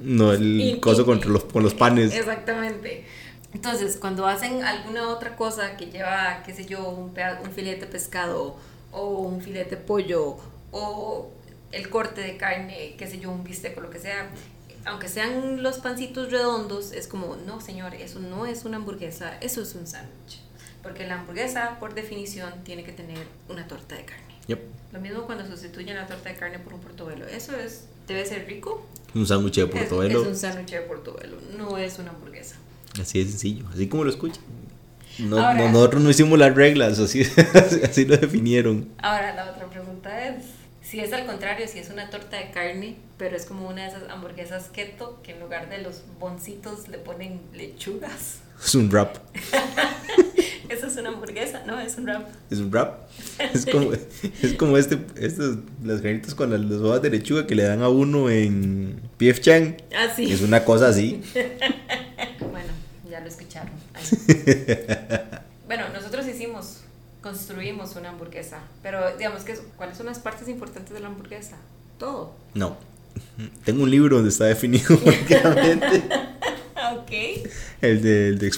No, 0.00 0.32
el 0.32 0.60
Y- 0.60 0.80
coso 0.80 1.02
y- 1.02 1.04
contra 1.04 1.30
los, 1.30 1.44
con 1.44 1.62
los 1.62 1.74
panes. 1.74 2.12
Exactamente. 2.12 3.06
Entonces, 3.54 3.96
cuando 3.96 4.26
hacen 4.26 4.64
alguna 4.64 5.08
otra 5.08 5.36
cosa 5.36 5.76
que 5.76 5.86
lleva, 5.86 6.42
qué 6.44 6.52
sé 6.52 6.66
yo, 6.66 6.88
un, 6.88 7.12
un 7.44 7.52
filete 7.52 7.82
de 7.82 7.86
pescado 7.86 8.56
o 8.90 9.08
un 9.20 9.40
filete 9.40 9.76
de 9.76 9.82
pollo 9.82 10.36
o 10.72 11.30
el 11.70 11.88
corte 11.90 12.20
de 12.22 12.36
carne, 12.36 12.94
qué 12.98 13.06
sé 13.06 13.20
yo, 13.20 13.30
un 13.30 13.44
bistec 13.44 13.78
o 13.78 13.80
lo 13.80 13.90
que 13.90 14.00
sea, 14.00 14.30
aunque 14.86 15.08
sean 15.08 15.62
los 15.62 15.78
pancitos 15.78 16.32
redondos, 16.32 16.90
es 16.92 17.06
como, 17.06 17.36
no, 17.46 17.60
señor, 17.60 17.94
eso 17.94 18.18
no 18.18 18.46
es 18.46 18.64
una 18.64 18.78
hamburguesa, 18.78 19.36
eso 19.40 19.62
es 19.62 19.74
un 19.76 19.86
sándwich. 19.86 20.40
Porque 20.82 21.06
la 21.06 21.20
hamburguesa, 21.20 21.78
por 21.78 21.94
definición, 21.94 22.52
tiene 22.64 22.84
que 22.84 22.92
tener 22.92 23.18
una 23.48 23.66
torta 23.68 23.96
de 23.96 24.04
carne. 24.04 24.24
Yep. 24.46 24.60
Lo 24.92 25.00
mismo 25.00 25.22
cuando 25.26 25.46
sustituyen 25.46 25.96
la 25.96 26.06
torta 26.06 26.28
de 26.30 26.36
carne 26.36 26.58
por 26.58 26.74
un 26.74 26.80
portobelo. 26.80 27.26
Eso 27.26 27.54
es, 27.56 27.84
debe 28.08 28.24
ser 28.26 28.46
rico. 28.46 28.86
Un 29.14 29.26
sándwich 29.26 29.56
de 29.56 29.62
Es- 29.64 29.68
portobelo. 29.70 30.22
Es, 30.22 30.26
un 30.28 30.36
sándwich 30.36 30.70
de 30.70 30.80
portobelo, 30.80 31.36
no 31.58 31.76
es 31.78 31.98
una 31.98 32.10
hamburguesa. 32.10 32.56
Así 33.00 33.22
de 33.22 33.30
sencillo, 33.30 33.66
así 33.72 33.88
como 33.88 34.04
lo 34.04 34.10
escuchan. 34.10 34.42
No, 35.18 35.36
Ahora- 35.38 35.54
no- 35.58 35.68
nosotros 35.72 36.02
no 36.02 36.10
hicimos 36.10 36.38
las 36.38 36.54
reglas, 36.54 36.98
así, 37.00 37.22
así 37.84 38.04
lo 38.06 38.16
definieron. 38.16 38.88
Ahora 38.98 39.34
la 39.34 39.50
otra 39.50 39.66
pregunta 39.66 40.26
es, 40.28 40.44
si 40.82 40.98
es 41.00 41.12
al 41.12 41.26
contrario, 41.26 41.68
si 41.68 41.78
es 41.78 41.90
una 41.90 42.08
torta 42.10 42.38
de 42.38 42.50
carne, 42.50 42.96
pero 43.18 43.36
es 43.36 43.44
como 43.44 43.68
una 43.68 43.82
de 43.82 43.88
esas 43.88 44.08
hamburguesas 44.10 44.68
keto 44.72 45.20
que 45.22 45.32
en 45.32 45.40
lugar 45.40 45.68
de 45.68 45.78
los 45.78 46.02
boncitos 46.18 46.88
le 46.88 46.98
ponen 46.98 47.40
lechugas. 47.52 48.38
Es 48.64 48.74
un 48.74 48.90
rap. 48.90 49.16
Eso 50.70 50.86
es 50.86 50.96
una 50.96 51.08
hamburguesa, 51.08 51.64
¿no? 51.66 51.80
Es 51.80 51.98
un 51.98 52.04
wrap. 52.04 52.28
Es 52.48 52.58
un 52.58 52.72
rap. 52.72 53.00
Es 53.52 53.66
como, 53.66 53.92
es 53.92 54.52
como 54.54 54.76
este, 54.78 54.98
estos, 55.16 55.58
las 55.82 56.00
granitas 56.00 56.34
con 56.34 56.50
las, 56.50 56.60
las 56.60 56.80
hojas 56.80 57.02
de 57.02 57.10
lechuga 57.10 57.46
que 57.46 57.56
le 57.56 57.64
dan 57.64 57.82
a 57.82 57.88
uno 57.88 58.30
en 58.30 59.00
PF 59.18 59.40
Chang. 59.40 59.74
Ah, 59.92 60.06
sí. 60.14 60.30
Es 60.30 60.42
una 60.42 60.64
cosa 60.64 60.88
así. 60.88 61.22
Bueno, 62.40 62.68
ya 63.10 63.20
lo 63.20 63.26
escucharon. 63.26 63.72
Bueno, 65.66 65.88
nosotros 65.90 66.26
hicimos, 66.26 66.80
construimos 67.22 67.94
una 67.94 68.08
hamburguesa, 68.08 68.58
pero 68.82 69.16
digamos 69.16 69.44
que, 69.44 69.54
¿cuáles 69.76 69.96
son 69.96 70.06
las 70.06 70.18
partes 70.18 70.48
importantes 70.48 70.92
de 70.92 70.98
la 70.98 71.06
hamburguesa? 71.06 71.58
Todo. 71.96 72.34
No. 72.54 72.76
Tengo 73.64 73.84
un 73.84 73.90
libro 73.90 74.16
donde 74.16 74.30
está 74.30 74.46
definido 74.46 74.98
prácticamente 74.98 76.02
Ok. 76.92 77.10
El 77.82 78.02
de, 78.02 78.28
el 78.28 78.38
de. 78.38 78.50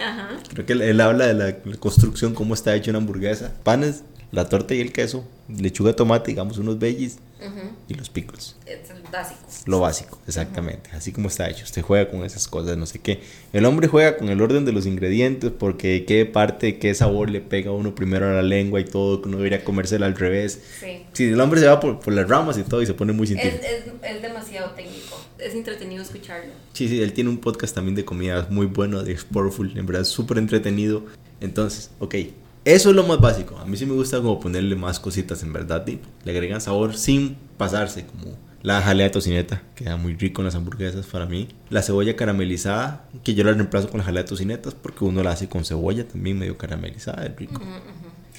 Ajá. 0.00 0.28
Creo 0.52 0.66
que 0.66 0.72
él, 0.72 0.82
él 0.82 1.00
habla 1.00 1.26
de 1.26 1.34
la, 1.34 1.56
la 1.64 1.76
construcción, 1.78 2.34
cómo 2.34 2.54
está 2.54 2.74
hecha 2.74 2.90
una 2.90 2.98
hamburguesa. 2.98 3.52
Panes, 3.62 4.02
la 4.32 4.48
torta 4.48 4.74
y 4.74 4.80
el 4.80 4.92
queso, 4.92 5.24
lechuga, 5.48 5.94
tomate, 5.94 6.30
digamos 6.30 6.58
unos 6.58 6.78
veggies 6.78 7.18
Ujú. 7.40 7.70
y 7.88 7.94
los 7.94 8.10
pickles. 8.10 8.56
Es 8.66 8.90
el 8.90 9.02
básico. 9.12 9.40
Lo 9.66 9.80
básico, 9.80 10.20
exactamente. 10.26 10.90
Así 10.92 11.12
como 11.12 11.28
está 11.28 11.48
hecho. 11.48 11.64
Usted 11.64 11.82
juega 11.82 12.10
con 12.10 12.24
esas 12.24 12.48
cosas, 12.48 12.76
no 12.76 12.86
sé 12.86 12.98
qué. 12.98 13.20
El 13.52 13.64
hombre 13.64 13.86
juega 13.88 14.16
con 14.16 14.28
el 14.28 14.40
orden 14.40 14.64
de 14.64 14.72
los 14.72 14.86
ingredientes 14.86 15.50
porque 15.56 16.04
qué 16.04 16.26
parte, 16.26 16.78
qué 16.78 16.94
sabor 16.94 17.30
le 17.30 17.40
pega 17.40 17.70
a 17.70 17.74
uno 17.74 17.94
primero 17.94 18.26
a 18.28 18.32
la 18.32 18.42
lengua 18.42 18.80
y 18.80 18.84
todo, 18.84 19.22
que 19.22 19.28
uno 19.28 19.36
debería 19.38 19.62
comérsela 19.64 20.06
al 20.06 20.16
revés. 20.16 20.60
Sí. 20.80 21.04
Si 21.12 21.24
el 21.24 21.40
hombre 21.40 21.60
se 21.60 21.66
va 21.66 21.78
por, 21.80 22.00
por 22.00 22.12
las 22.12 22.28
ramas 22.28 22.58
y 22.58 22.62
todo 22.62 22.82
y 22.82 22.86
se 22.86 22.94
pone 22.94 23.12
muy 23.12 23.24
Es, 23.24 23.30
científico. 23.38 23.64
es, 24.02 24.16
es 24.16 24.22
demasiado 24.22 24.70
técnico. 24.72 25.24
Es 25.38 25.54
entretenido 25.54 26.02
escucharlo. 26.02 26.52
Sí, 26.72 26.88
sí, 26.88 27.00
él 27.00 27.12
tiene 27.12 27.30
un 27.30 27.38
podcast 27.38 27.74
también 27.74 27.94
de 27.94 28.04
comida 28.04 28.48
muy 28.50 28.66
bueno, 28.66 29.04
de 29.04 29.16
Sportful, 29.16 29.78
en 29.78 29.86
verdad 29.86 30.02
súper 30.04 30.38
entretenido. 30.38 31.04
Entonces, 31.40 31.90
ok, 32.00 32.14
eso 32.64 32.90
es 32.90 32.96
lo 32.96 33.04
más 33.04 33.20
básico. 33.20 33.56
A 33.58 33.64
mí 33.64 33.76
sí 33.76 33.86
me 33.86 33.94
gusta 33.94 34.18
como 34.18 34.38
ponerle 34.40 34.76
más 34.76 35.00
cositas, 35.00 35.42
en 35.42 35.52
verdad. 35.52 35.86
y 35.86 36.00
Le 36.24 36.32
agregan 36.32 36.60
sabor 36.60 36.96
sin 36.96 37.36
pasarse, 37.56 38.06
como 38.06 38.36
la 38.62 38.82
jalea 38.82 39.06
de 39.06 39.10
tocineta, 39.10 39.62
queda 39.76 39.96
muy 39.96 40.16
rico 40.16 40.40
en 40.42 40.46
las 40.46 40.54
hamburguesas 40.56 41.06
para 41.06 41.26
mí. 41.26 41.48
La 41.70 41.80
cebolla 41.82 42.16
caramelizada, 42.16 43.04
que 43.24 43.34
yo 43.34 43.44
la 43.44 43.52
reemplazo 43.52 43.88
con 43.88 43.98
la 43.98 44.04
jalea 44.04 44.22
de 44.24 44.28
tocinetas 44.28 44.74
porque 44.74 45.04
uno 45.04 45.22
la 45.22 45.30
hace 45.30 45.48
con 45.48 45.64
cebolla 45.64 46.06
también 46.06 46.38
medio 46.38 46.58
caramelizada, 46.58 47.24
es 47.26 47.36
rico. 47.36 47.60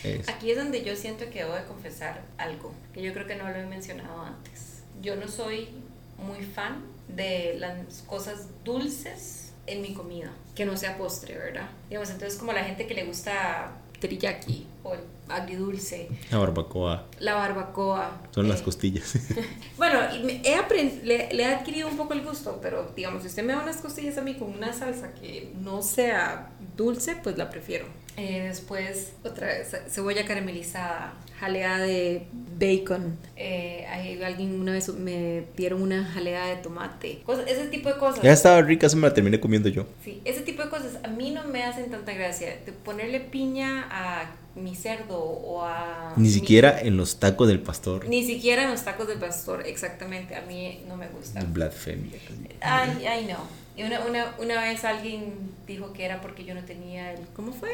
Es- 0.03 0.27
Aquí 0.29 0.51
es 0.51 0.57
donde 0.57 0.83
yo 0.83 0.95
siento 0.95 1.25
que 1.31 1.39
debo 1.39 1.55
de 1.55 1.63
confesar 1.63 2.21
algo, 2.37 2.73
que 2.93 3.01
yo 3.01 3.13
creo 3.13 3.27
que 3.27 3.35
no 3.35 3.49
lo 3.49 3.55
he 3.55 3.65
mencionado 3.65 4.21
antes. 4.21 4.83
Yo 5.01 5.15
no 5.15 5.27
soy 5.27 5.69
muy 6.17 6.43
fan 6.45 6.79
de 7.07 7.55
las 7.57 8.01
cosas 8.05 8.47
dulces 8.65 9.51
en 9.67 9.81
mi 9.81 9.93
comida, 9.93 10.31
que 10.55 10.65
no 10.65 10.75
sea 10.77 10.97
postre, 10.97 11.37
¿verdad? 11.37 11.69
Digamos, 11.89 12.09
entonces 12.09 12.37
como 12.37 12.51
la 12.53 12.63
gente 12.65 12.87
que 12.87 12.93
le 12.93 13.05
gusta 13.05 13.71
teriyaki 13.99 14.65
o 14.83 14.93
el 14.93 14.99
agridulce, 15.29 16.09
La 16.31 16.37
barbacoa, 16.37 17.05
la 17.19 17.35
barbacoa. 17.35 18.21
son 18.31 18.49
las 18.49 18.61
eh, 18.61 18.63
costillas. 18.63 19.13
Bueno, 19.77 19.99
he 20.43 20.55
aprend- 20.57 21.01
le, 21.03 21.31
le 21.33 21.43
he 21.43 21.45
adquirido 21.45 21.87
un 21.87 21.95
poco 21.97 22.13
el 22.13 22.21
gusto, 22.21 22.59
pero 22.61 22.91
digamos, 22.95 23.21
si 23.21 23.27
usted 23.29 23.43
me 23.43 23.53
da 23.53 23.61
unas 23.63 23.77
costillas 23.77 24.17
a 24.17 24.21
mí 24.21 24.35
con 24.35 24.49
una 24.53 24.73
salsa 24.73 25.13
que 25.13 25.53
no 25.61 25.81
sea 25.81 26.49
dulce, 26.75 27.15
pues 27.23 27.37
la 27.37 27.49
prefiero. 27.49 27.85
Eh, 28.17 28.41
después, 28.49 29.13
otra 29.23 29.47
vez, 29.47 29.73
cebolla 29.87 30.25
caramelizada, 30.25 31.13
jalea 31.39 31.77
de 31.77 32.27
bacon. 32.59 33.17
Eh, 33.37 33.85
hay, 33.89 34.21
alguien 34.21 34.59
una 34.59 34.73
vez 34.73 34.89
me 34.89 35.45
dieron 35.55 35.81
una 35.81 36.03
jalea 36.03 36.47
de 36.47 36.57
tomate. 36.57 37.21
Cosas, 37.25 37.45
ese 37.47 37.67
tipo 37.69 37.87
de 37.87 37.95
cosas. 37.97 38.21
Ya 38.21 38.33
estaba 38.33 38.61
rica, 38.61 38.87
eso 38.87 38.97
me 38.97 39.07
la 39.07 39.13
terminé 39.13 39.39
comiendo 39.39 39.69
yo. 39.69 39.85
Sí, 40.03 40.21
ese 40.25 40.41
tipo 40.41 40.61
de 40.61 40.69
cosas 40.69 40.97
a 41.01 41.07
mí 41.07 41.31
no 41.31 41.45
me 41.45 41.63
hacen 41.63 41.89
tanta 41.89 42.11
gracia. 42.11 42.57
De 42.65 42.73
ponerle 42.73 43.21
piña 43.21 43.87
a 43.89 44.31
mi 44.59 44.75
cerdo 44.75 45.19
o 45.19 45.63
a... 45.63 46.13
Ni 46.15 46.29
siquiera 46.29 46.79
en 46.79 46.97
los 46.97 47.19
tacos 47.19 47.47
del 47.47 47.59
pastor. 47.59 48.07
Ni 48.07 48.23
siquiera 48.25 48.63
en 48.63 48.71
los 48.71 48.83
tacos 48.83 49.07
del 49.07 49.19
pastor, 49.19 49.65
exactamente. 49.65 50.35
A 50.35 50.41
mí 50.41 50.83
no 50.87 50.95
me 50.95 51.07
gusta. 51.07 51.41
Blasfemia. 51.43 52.19
Ay, 52.61 53.05
ay, 53.05 53.25
no. 53.25 53.37
Y 53.75 53.83
una, 53.83 54.01
una, 54.05 54.35
una 54.39 54.61
vez 54.61 54.83
alguien 54.83 55.33
dijo 55.65 55.93
que 55.93 56.03
era 56.03 56.21
porque 56.21 56.43
yo 56.43 56.53
no 56.53 56.63
tenía 56.65 57.13
el... 57.13 57.21
¿Cómo 57.33 57.53
fue? 57.53 57.69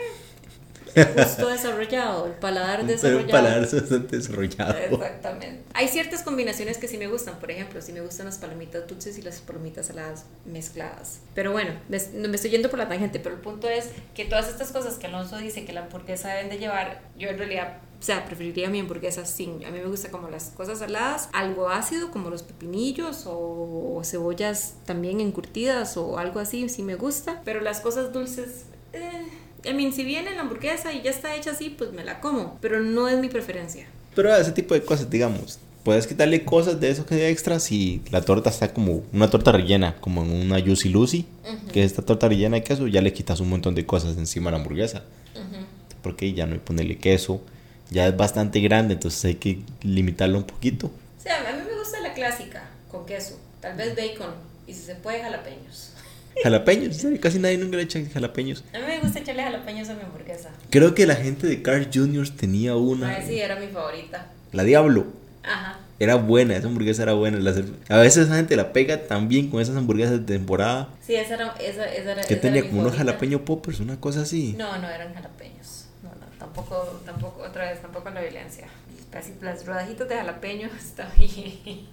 Gusto 0.85 1.49
desarrollado, 1.49 2.27
el 2.27 2.33
paladar 2.33 2.85
desarrollado. 2.85 3.25
El 3.25 3.31
paladar 3.31 3.61
bastante 3.61 4.17
desarrollado. 4.17 4.77
Exactamente. 4.77 5.63
Hay 5.73 5.87
ciertas 5.87 6.23
combinaciones 6.23 6.77
que 6.77 6.87
sí 6.87 6.97
me 6.97 7.07
gustan. 7.07 7.39
Por 7.39 7.51
ejemplo, 7.51 7.81
sí 7.81 7.91
me 7.91 8.01
gustan 8.01 8.27
las 8.27 8.37
palomitas 8.37 8.87
dulces 8.87 9.17
y 9.17 9.21
las 9.21 9.39
palomitas 9.39 9.87
saladas 9.87 10.25
mezcladas. 10.45 11.19
Pero 11.33 11.51
bueno, 11.51 11.73
me, 11.89 11.99
me 12.27 12.35
estoy 12.35 12.51
yendo 12.51 12.69
por 12.69 12.79
la 12.79 12.87
tangente. 12.87 13.19
Pero 13.19 13.35
el 13.35 13.41
punto 13.41 13.69
es 13.69 13.89
que 14.13 14.25
todas 14.25 14.47
estas 14.47 14.71
cosas 14.71 14.95
que 14.95 15.07
Alonso 15.07 15.37
dice 15.37 15.65
que 15.65 15.73
la 15.73 15.81
hamburguesa 15.81 16.29
deben 16.29 16.49
de 16.49 16.57
llevar, 16.57 17.01
yo 17.17 17.29
en 17.29 17.37
realidad 17.37 17.77
o 17.99 18.03
sea, 18.05 18.25
preferiría 18.25 18.69
mi 18.69 18.79
hamburguesa 18.79 19.25
sin. 19.25 19.65
A 19.65 19.71
mí 19.71 19.79
me 19.79 19.87
gusta 19.87 20.11
como 20.11 20.29
las 20.29 20.51
cosas 20.51 20.79
saladas, 20.79 21.29
algo 21.33 21.69
ácido 21.69 22.11
como 22.11 22.29
los 22.29 22.43
pepinillos 22.43 23.23
o, 23.25 23.99
cebollas 24.03 24.75
también 24.85 25.21
encurtidas 25.21 25.97
o 25.97 26.19
algo 26.19 26.39
así, 26.39 26.69
sí 26.69 26.83
me 26.83 26.95
gusta. 26.95 27.41
Pero 27.45 27.61
las 27.61 27.79
cosas 27.79 28.13
dulces, 28.13 28.65
eh, 28.93 29.27
I 29.67 29.73
mean, 29.73 29.93
si 29.93 30.03
viene 30.03 30.35
la 30.35 30.41
hamburguesa 30.41 30.93
y 30.93 31.01
ya 31.01 31.11
está 31.11 31.35
hecha 31.35 31.51
así, 31.51 31.69
pues 31.69 31.91
me 31.91 32.03
la 32.03 32.19
como. 32.19 32.57
Pero 32.61 32.81
no 32.81 33.07
es 33.07 33.17
mi 33.19 33.29
preferencia. 33.29 33.87
Pero 34.15 34.35
ese 34.35 34.51
tipo 34.51 34.73
de 34.73 34.83
cosas, 34.83 35.09
digamos, 35.09 35.59
puedes 35.83 36.07
quitarle 36.07 36.43
cosas 36.43 36.79
de 36.79 36.89
eso 36.89 37.05
que 37.05 37.15
hay 37.15 37.31
extra 37.31 37.59
si 37.59 38.01
la 38.09 38.21
torta 38.21 38.49
está 38.49 38.73
como 38.73 39.03
una 39.13 39.29
torta 39.29 39.51
rellena, 39.51 39.95
como 40.01 40.23
en 40.23 40.31
una 40.31 40.59
Juicy 40.59 40.89
Lucy, 40.89 41.25
que 41.71 41.81
es 41.81 41.91
esta 41.91 42.01
torta 42.01 42.27
rellena 42.27 42.55
de 42.55 42.63
queso, 42.63 42.87
ya 42.87 43.01
le 43.01 43.13
quitas 43.13 43.39
un 43.39 43.49
montón 43.49 43.75
de 43.75 43.85
cosas 43.85 44.17
encima 44.17 44.49
a 44.49 44.51
la 44.51 44.57
hamburguesa. 44.57 45.03
Porque 46.01 46.33
ya 46.33 46.45
no 46.45 46.53
hay 46.53 46.59
ponerle 46.59 46.97
queso, 46.97 47.41
ya 47.91 48.07
es 48.07 48.15
bastante 48.15 48.59
grande, 48.59 48.93
entonces 48.93 49.25
hay 49.25 49.35
que 49.35 49.59
limitarlo 49.81 50.37
un 50.37 50.45
poquito. 50.45 50.87
O 50.87 51.21
sea, 51.21 51.39
a 51.39 51.55
mí 51.55 51.63
me 51.67 51.77
gusta 51.77 51.99
la 51.99 52.13
clásica, 52.13 52.67
con 52.91 53.05
queso, 53.05 53.39
tal 53.59 53.75
vez 53.75 53.95
bacon, 53.95 54.33
y 54.67 54.73
si 54.73 54.81
se 54.81 54.95
puede 54.95 55.21
jalapeños. 55.21 55.94
Jalapeños, 56.43 57.05
casi 57.21 57.39
nadie 57.39 57.57
nunca 57.57 57.77
le 57.77 57.83
echa 57.83 57.99
jalapeños. 58.13 58.63
A 58.73 58.79
mí 58.79 58.83
me 58.87 58.99
gusta 58.99 59.19
echarle 59.19 59.43
jalapeños 59.43 59.89
a 59.89 59.93
mi 59.95 60.01
hamburguesa. 60.01 60.49
Creo 60.69 60.93
que 60.93 61.05
la 61.05 61.15
gente 61.15 61.47
de 61.47 61.61
Carl 61.61 61.87
Jr. 61.91 62.29
tenía 62.29 62.75
una. 62.75 63.15
Ah, 63.17 63.21
sí, 63.25 63.39
era 63.39 63.55
mi 63.55 63.67
favorita. 63.67 64.27
La 64.51 64.63
Diablo. 64.63 65.07
Ajá. 65.43 65.79
Era 65.97 66.15
buena, 66.15 66.55
esa 66.57 66.67
hamburguesa 66.67 67.03
era 67.03 67.13
buena. 67.13 67.37
A 67.87 67.97
veces 67.97 68.27
la 68.27 68.35
gente 68.35 68.55
la 68.57 68.73
pega 68.73 69.07
también 69.07 69.49
con 69.49 69.61
esas 69.61 69.77
hamburguesas 69.77 70.19
de 70.19 70.33
temporada. 70.33 70.89
Sí, 71.01 71.15
esa 71.15 71.35
era. 71.35 71.55
Esa, 71.59 71.85
esa 71.85 72.11
era 72.11 72.21
que 72.23 72.35
tenía 72.35 72.67
como 72.67 72.81
unos 72.81 72.95
jalapeño 72.95 73.45
poppers, 73.45 73.79
una 73.79 73.99
cosa 73.99 74.21
así. 74.21 74.55
No, 74.57 74.77
no 74.77 74.89
eran 74.89 75.13
jalapeños. 75.13 75.85
No, 76.03 76.09
no, 76.09 76.25
tampoco, 76.37 77.01
tampoco, 77.05 77.43
otra 77.43 77.71
vez, 77.71 77.81
tampoco 77.81 78.09
la 78.09 78.21
violencia. 78.21 78.67
Casi 79.09 79.33
las 79.41 79.65
rodajitas 79.65 80.09
de 80.09 80.15
jalapeño 80.15 80.69
está 80.77 81.09
bien. 81.17 81.87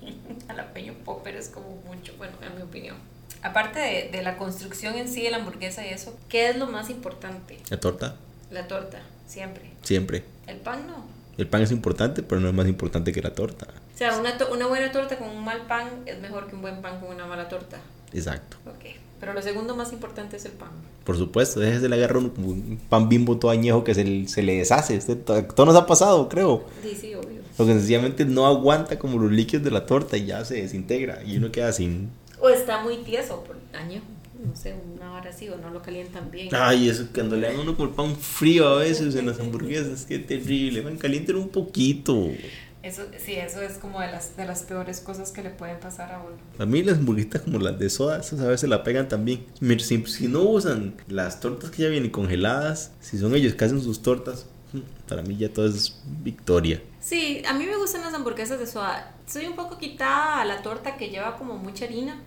jalapeño 0.49 0.95
popper 1.05 1.37
es 1.37 1.49
como 1.49 1.81
mucho, 1.87 2.13
bueno, 2.19 2.35
en 2.45 2.57
mi 2.57 2.63
opinión 2.63 2.97
aparte 3.43 3.79
de, 3.79 4.09
de, 4.11 4.23
la 4.23 4.37
construcción 4.37 4.97
en 4.97 5.09
sí 5.09 5.23
de 5.23 5.31
la 5.31 5.39
hamburguesa 5.39 5.87
y 5.87 5.91
eso, 5.91 6.17
¿qué 6.29 6.51
es 6.51 6.57
lo 6.57 6.67
más 6.67 6.91
importante? 6.91 7.59
La 7.71 7.81
torta. 7.81 8.17
La 8.51 8.67
torta, 8.69 9.01
siempre. 9.27 9.71
Siempre. 9.83 10.25
El 10.47 10.59
pan 10.59 10.87
no. 10.87 11.07
El 11.39 11.47
pan 11.47 11.63
es 11.63 11.73
importante, 11.73 12.23
pero 12.23 12.41
no 12.41 12.49
es 12.49 12.55
más 12.55 12.67
importante 12.67 13.13
que 13.13 13.23
la 13.23 13.35
torta. 13.35 13.67
O 13.95 13.99
sea, 13.99 14.19
una, 14.19 14.37
una 14.51 14.67
buena 14.67 14.93
torta 14.93 15.17
con 15.17 15.29
un 15.29 15.45
mal 15.45 15.67
pan 15.67 15.89
es 16.07 16.21
mejor 16.21 16.49
que 16.49 16.55
un 16.55 16.63
buen 16.63 16.83
pan 16.83 17.01
con 17.01 17.11
una 17.11 17.27
mala 17.27 17.49
torta. 17.49 17.79
Exacto. 18.13 18.59
Ok. 18.67 18.97
Pero 19.19 19.33
lo 19.35 19.41
segundo 19.41 19.77
más 19.77 19.93
importante 19.93 20.37
es 20.37 20.45
el 20.45 20.53
pan. 20.53 20.71
Por 21.05 21.17
supuesto, 21.17 21.61
déjese 21.61 21.89
le 21.89 21.97
agarrar 21.97 22.17
un, 22.17 22.81
pan 22.89 23.09
bimbo 23.09 23.39
todo 23.39 23.51
añejo 23.51 23.85
que 23.85 23.95
se, 23.95 24.29
se 24.29 24.43
le 24.43 24.57
deshace. 24.57 24.97
Este, 24.97 25.15
todo 25.15 25.67
nos 25.67 25.77
ha 25.77 25.87
pasado, 25.87 26.29
creo. 26.29 26.65
Sí, 26.83 26.97
sí, 27.01 27.15
obvio. 27.15 27.41
Lo 27.59 27.67
que 27.67 27.73
sencillamente 27.73 28.25
no 28.25 28.47
aguanta 28.47 28.99
como 28.99 29.19
los 29.19 29.31
líquidos 29.31 29.65
de 29.65 29.71
la 29.71 29.87
torta 29.87 30.17
y 30.17 30.27
ya 30.27 30.45
se 30.45 30.63
desintegra 30.63 31.23
y 31.23 31.37
uno 31.37 31.53
queda 31.53 31.71
sin, 31.73 32.11
o 32.43 32.49
está 32.49 32.83
muy 32.83 32.99
tieso 32.99 33.45
por 33.45 33.57
año. 33.73 34.03
No 34.45 34.57
sé, 34.57 34.75
una 34.97 35.13
hora 35.13 35.31
así 35.31 35.49
o 35.49 35.57
no 35.57 35.71
lo 35.71 35.81
calientan 35.81 36.31
bien. 36.33 36.49
Ay, 36.53 36.89
eso 36.89 37.07
cuando 37.15 37.37
le 37.37 37.47
dan 37.47 37.61
uno 37.61 37.77
el 37.79 37.91
pan 37.91 38.17
frío 38.17 38.67
a 38.67 38.79
veces 38.79 39.15
en 39.15 39.27
las 39.27 39.39
hamburguesas, 39.39 40.05
qué 40.05 40.19
terrible. 40.19 40.81
Van, 40.81 40.99
calienten 40.99 41.37
un 41.37 41.49
poquito. 41.49 42.29
Eso, 42.83 43.05
sí, 43.25 43.35
eso 43.35 43.63
es 43.63 43.75
como 43.75 44.01
de 44.01 44.09
las, 44.09 44.37
de 44.37 44.45
las 44.45 44.65
peores 44.65 45.01
cosas 45.01 45.31
que 45.31 45.45
le 45.45 45.51
pueden 45.51 45.79
pasar 45.79 46.11
a 46.11 46.19
uno. 46.19 46.35
A 46.59 46.67
mí 46.67 46.83
las 46.83 46.99
hamburguitas 46.99 47.43
como 47.43 47.61
las 47.61 47.79
de 47.79 47.89
soda, 47.89 48.19
esas 48.19 48.41
a 48.41 48.49
veces 48.49 48.69
la 48.69 48.83
pegan 48.83 49.09
también. 49.09 49.47
Si, 49.79 50.05
si 50.07 50.27
no 50.27 50.41
usan 50.43 50.97
las 51.07 51.39
tortas 51.39 51.71
que 51.71 51.83
ya 51.83 51.89
vienen 51.89 52.11
congeladas, 52.11 52.91
si 53.01 53.19
son 53.19 53.37
ellos 53.37 53.55
que 53.55 53.65
hacen 53.65 53.81
sus 53.81 54.03
tortas, 54.03 54.47
mm, 54.73 54.81
para 55.09 55.23
mí 55.23 55.37
ya 55.37 55.53
todo 55.53 55.67
es 55.67 56.03
victoria. 56.25 56.83
Sí, 56.99 57.45
a 57.47 57.53
mí 57.53 57.65
me 57.65 57.77
gustan 57.77 58.01
las 58.01 58.13
hamburguesas 58.13 58.59
de 58.59 58.67
soda. 58.67 59.15
Soy 59.29 59.47
un 59.47 59.55
poco 59.55 59.79
quitada 59.79 60.41
a 60.41 60.45
la 60.45 60.63
torta 60.63 60.97
que 60.97 61.11
lleva 61.11 61.37
como 61.37 61.55
mucha 61.59 61.85
harina 61.85 62.21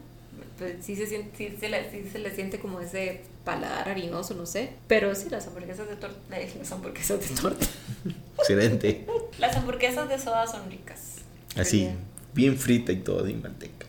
pues, 0.57 0.73
sí, 0.81 0.95
se 0.95 1.07
siente, 1.07 1.37
sí, 1.37 1.57
se 1.59 1.69
le, 1.69 1.89
sí 1.91 2.09
se 2.11 2.19
le 2.19 2.33
siente 2.33 2.59
como 2.59 2.79
ese 2.79 3.21
paladar 3.43 3.89
harinoso, 3.89 4.33
no 4.33 4.45
sé. 4.45 4.71
Pero 4.87 5.13
sí, 5.15 5.29
las 5.29 5.47
hamburguesas 5.47 5.87
de 5.89 5.95
torta. 5.95 6.17
Las 6.29 6.71
hamburguesas 6.71 7.29
de 7.29 7.41
torta. 7.41 7.65
Excelente. 8.39 9.05
las 9.37 9.55
hamburguesas 9.55 10.09
de 10.09 10.19
soda 10.19 10.47
son 10.47 10.69
ricas. 10.69 11.15
Así, 11.55 11.89
bien 12.33 12.57
frita 12.57 12.91
y 12.91 12.97
todo, 12.97 13.23
de 13.23 13.33
manteca. 13.33 13.85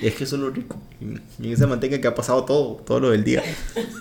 y 0.00 0.06
es 0.06 0.14
que 0.14 0.24
eso 0.24 0.36
es 0.36 0.42
lo 0.42 0.50
rico. 0.50 0.76
Y 1.40 1.52
esa 1.52 1.66
manteca 1.66 2.00
que 2.00 2.08
ha 2.08 2.14
pasado 2.14 2.44
todo, 2.44 2.76
todo 2.76 3.00
lo 3.00 3.10
del 3.10 3.24
día. 3.24 3.42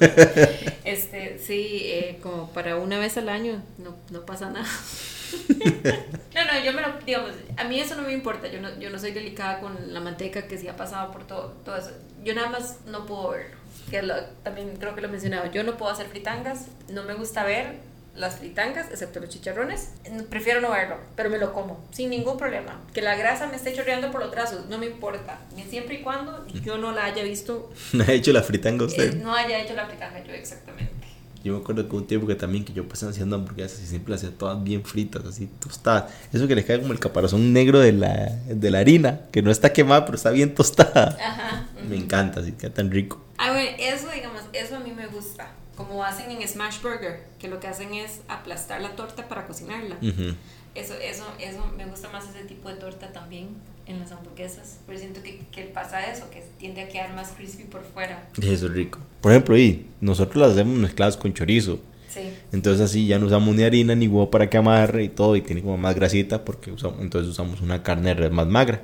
este, 0.85 1.39
sí, 1.39 1.81
eh, 1.83 2.19
como 2.21 2.49
para 2.51 2.77
una 2.77 2.97
vez 2.99 3.17
al 3.17 3.29
año 3.29 3.61
no, 3.77 3.95
no 4.11 4.25
pasa 4.25 4.49
nada. 4.49 4.67
no, 6.55 6.59
no, 6.59 6.65
yo 6.65 6.73
me 6.73 6.81
lo, 6.81 6.99
digamos, 7.05 7.31
a 7.57 7.63
mí 7.65 7.79
eso 7.79 7.95
no 7.95 8.03
me 8.03 8.13
importa, 8.13 8.47
yo 8.47 8.61
no, 8.61 8.77
yo 8.79 8.89
no 8.89 8.99
soy 8.99 9.11
delicada 9.11 9.59
con 9.59 9.93
la 9.93 9.99
manteca 9.99 10.47
que 10.47 10.57
sí 10.57 10.67
ha 10.67 10.75
pasado 10.75 11.11
por 11.11 11.25
todo, 11.25 11.49
todo 11.63 11.77
eso. 11.77 11.91
Yo 12.23 12.33
nada 12.33 12.49
más 12.49 12.79
no 12.87 13.05
puedo 13.05 13.31
verlo, 13.31 13.57
que 13.89 14.01
también 14.43 14.75
creo 14.77 14.95
que 14.95 15.01
lo 15.01 15.07
he 15.07 15.11
mencionado, 15.11 15.51
yo 15.51 15.63
no 15.63 15.77
puedo 15.77 15.91
hacer 15.91 16.07
fritangas, 16.07 16.67
no 16.89 17.03
me 17.03 17.13
gusta 17.13 17.43
ver 17.43 17.95
las 18.15 18.37
fritangas, 18.37 18.89
excepto 18.91 19.19
los 19.19 19.29
chicharrones, 19.29 19.91
prefiero 20.29 20.61
no 20.61 20.71
verlo, 20.71 20.97
pero 21.15 21.29
me 21.29 21.37
lo 21.37 21.53
como, 21.53 21.85
sin 21.91 22.09
ningún 22.09 22.37
problema. 22.37 22.81
Que 22.93 23.01
la 23.01 23.15
grasa 23.15 23.47
me 23.47 23.57
esté 23.57 23.73
chorreando 23.73 24.09
por 24.11 24.21
los 24.21 24.31
brazos, 24.31 24.67
no 24.67 24.77
me 24.77 24.85
importa, 24.85 25.39
siempre 25.69 25.95
y 25.95 26.01
cuando 26.01 26.47
yo 26.47 26.77
no 26.77 26.91
la 26.91 27.05
haya 27.05 27.23
visto. 27.23 27.71
¿No 27.93 28.03
haya 28.03 28.13
hecho 28.13 28.31
la 28.31 28.43
fritanga 28.43 28.85
usted? 28.85 29.13
Eh, 29.13 29.17
no 29.21 29.35
haya 29.35 29.59
hecho 29.59 29.73
la 29.73 29.85
fritanga 29.85 30.23
yo, 30.23 30.33
exactamente. 30.33 30.84
Yo 31.45 31.53
me 31.53 31.59
acuerdo 31.59 31.87
que 31.87 31.95
un 31.95 32.07
tiempo 32.07 32.25
que 32.25 32.33
también 32.33 32.65
que 32.65 32.73
yo 32.73 32.87
pasé 32.87 33.07
haciendo 33.07 33.35
hamburguesas 33.35 33.79
y 33.83 33.85
siempre 33.85 34.09
las 34.09 34.23
hacía 34.23 34.35
todas 34.35 34.63
bien 34.63 34.83
fritas, 34.83 35.23
así 35.25 35.47
tostadas. 35.59 36.11
Eso 36.33 36.47
que 36.47 36.55
les 36.55 36.65
cae 36.65 36.81
como 36.81 36.91
el 36.91 36.99
caparazón 36.99 37.53
negro 37.53 37.79
de 37.79 37.91
la, 37.91 38.31
de 38.47 38.71
la 38.71 38.79
harina, 38.79 39.21
que 39.31 39.43
no 39.43 39.51
está 39.51 39.71
quemada, 39.71 40.05
pero 40.05 40.15
está 40.15 40.31
bien 40.31 40.55
tostada. 40.55 41.15
Ajá. 41.21 41.67
Me 41.87 41.97
encanta, 41.97 42.39
así 42.39 42.53
queda 42.53 42.73
tan 42.73 42.89
rico. 42.89 43.23
A 43.37 43.51
ver, 43.51 43.75
eso, 43.77 44.07
digamos, 44.09 44.41
eso 44.53 44.75
a 44.75 44.79
mí 44.79 44.91
me 44.91 45.05
gusta. 45.05 45.51
Como 45.75 46.03
hacen 46.03 46.31
en 46.31 46.47
Smash 46.47 46.81
Burger, 46.81 47.27
que 47.37 47.47
lo 47.47 47.59
que 47.59 47.67
hacen 47.67 47.93
es 47.93 48.21
aplastar 48.27 48.81
la 48.81 48.95
torta 48.95 49.27
para 49.27 49.45
cocinarla. 49.45 49.97
Eso, 50.73 50.95
eso, 50.95 51.25
eso, 51.39 51.73
me 51.77 51.85
gusta 51.85 52.09
más 52.09 52.27
ese 52.27 52.43
tipo 52.45 52.69
de 52.69 52.75
torta 52.77 53.13
también 53.13 53.49
en 53.87 53.99
las 53.99 54.11
hamburguesas. 54.11 54.79
Pero 54.85 54.99
siento 54.99 55.21
que, 55.21 55.39
que, 55.51 55.63
pasa 55.63 56.11
eso, 56.11 56.29
que 56.29 56.43
tiende 56.57 56.81
a 56.81 56.89
quedar 56.89 57.13
más 57.15 57.31
crispy 57.31 57.63
por 57.63 57.83
fuera. 57.83 58.27
Eso 58.41 58.67
es 58.67 58.71
rico. 58.71 58.99
Por 59.21 59.31
ejemplo, 59.31 59.57
y 59.57 59.85
nosotros 60.01 60.41
las 60.41 60.51
hacemos 60.51 60.77
mezcladas 60.77 61.17
con 61.17 61.33
chorizo. 61.33 61.79
Sí. 62.09 62.21
Entonces 62.51 62.81
así 62.81 63.07
ya 63.07 63.19
no 63.19 63.25
usamos 63.25 63.55
ni 63.55 63.63
harina 63.63 63.93
ni 63.93 64.07
huevo 64.07 64.31
para 64.31 64.49
que 64.49 64.57
amarre 64.57 65.03
y 65.03 65.09
todo 65.09 65.35
y 65.35 65.41
tiene 65.41 65.61
como 65.61 65.77
más 65.77 65.95
grasita 65.95 66.45
porque 66.45 66.71
usamos, 66.71 67.01
entonces 67.01 67.29
usamos 67.29 67.59
una 67.59 67.83
carne 67.83 68.09
de 68.09 68.13
red 68.15 68.31
más 68.31 68.47
magra 68.47 68.81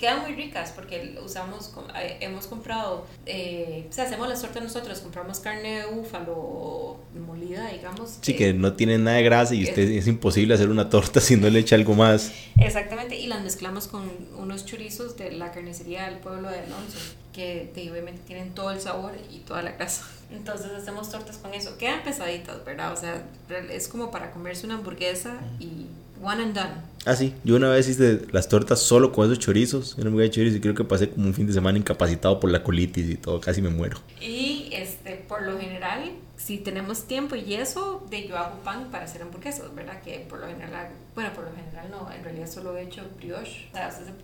quedan 0.00 0.22
muy 0.22 0.32
ricas 0.32 0.72
porque 0.74 1.18
usamos, 1.22 1.70
eh, 1.94 2.16
hemos 2.20 2.46
comprado, 2.46 3.06
eh, 3.26 3.86
o 3.88 3.92
sea, 3.92 4.04
hacemos 4.04 4.26
la 4.28 4.34
suerte 4.34 4.58
nosotros, 4.58 4.98
compramos 5.00 5.40
carne 5.40 5.80
de 5.80 5.86
búfalo 5.86 6.96
molida, 7.26 7.68
digamos. 7.68 8.16
Sí, 8.22 8.34
que, 8.34 8.54
no 8.54 8.72
tiene 8.72 8.96
nada 8.96 9.18
de 9.18 9.22
grasa 9.22 9.54
y 9.54 9.64
usted, 9.64 9.90
es 9.90 10.06
imposible 10.06 10.54
hacer 10.54 10.70
una 10.70 10.88
torta 10.88 11.20
si 11.20 11.36
no 11.36 11.50
le 11.50 11.60
echa 11.60 11.76
algo 11.76 11.94
más. 11.94 12.32
Exactamente, 12.58 13.16
y 13.16 13.26
las 13.26 13.42
mezclamos 13.42 13.88
con 13.88 14.10
unos 14.38 14.64
chorizos 14.64 15.18
de 15.18 15.32
la 15.32 15.52
carnicería 15.52 16.06
del 16.06 16.16
pueblo 16.16 16.48
de 16.48 16.60
Alonso, 16.60 16.98
que 17.34 17.70
obviamente 17.92 18.22
tienen 18.26 18.54
todo 18.54 18.70
el 18.70 18.80
sabor 18.80 19.12
y 19.30 19.40
toda 19.40 19.62
la 19.62 19.72
grasa. 19.72 20.06
Entonces 20.32 20.70
hacemos 20.72 21.10
tortas 21.10 21.36
con 21.36 21.52
eso. 21.52 21.76
Quedan 21.76 22.02
pesaditas, 22.04 22.64
¿verdad? 22.64 22.92
O 22.92 22.96
sea, 22.96 23.22
es 23.70 23.88
como 23.88 24.10
para 24.10 24.30
comerse 24.30 24.64
una 24.64 24.76
hamburguesa 24.76 25.40
y 25.58 25.88
One 26.22 26.42
and 26.42 26.54
done. 26.54 26.90
Ah, 27.06 27.16
sí. 27.16 27.34
Yo 27.44 27.56
una 27.56 27.70
vez 27.70 27.88
hice 27.88 28.26
las 28.30 28.48
tortas 28.48 28.80
solo 28.80 29.10
con 29.10 29.24
esos 29.24 29.38
chorizos. 29.38 29.96
Era 29.98 30.10
muy 30.10 30.28
chorizo 30.28 30.56
y 30.56 30.60
creo 30.60 30.74
que 30.74 30.84
pasé 30.84 31.08
como 31.08 31.26
un 31.26 31.34
fin 31.34 31.46
de 31.46 31.52
semana 31.52 31.78
incapacitado 31.78 32.38
por 32.38 32.50
la 32.50 32.62
colitis 32.62 33.08
y 33.08 33.16
todo. 33.16 33.40
Casi 33.40 33.62
me 33.62 33.70
muero. 33.70 33.98
Y 34.20 34.68
este, 34.72 35.12
por 35.26 35.42
lo 35.42 35.58
general, 35.58 36.12
si 36.36 36.58
tenemos 36.58 37.04
tiempo 37.04 37.36
y 37.36 37.54
eso, 37.54 38.06
de 38.10 38.28
yo 38.28 38.36
hago 38.36 38.58
pan 38.60 38.90
para 38.90 39.04
hacer 39.04 39.22
hamburguesas, 39.22 39.74
¿verdad? 39.74 40.02
Que 40.02 40.26
por 40.28 40.40
lo 40.40 40.46
general, 40.46 40.88
bueno, 41.14 41.32
por 41.32 41.44
lo 41.44 41.50
general 41.54 41.90
no, 41.90 42.12
en 42.12 42.22
realidad 42.22 42.50
solo 42.50 42.76
he 42.76 42.82
hecho 42.82 43.02
brioche. 43.16 43.70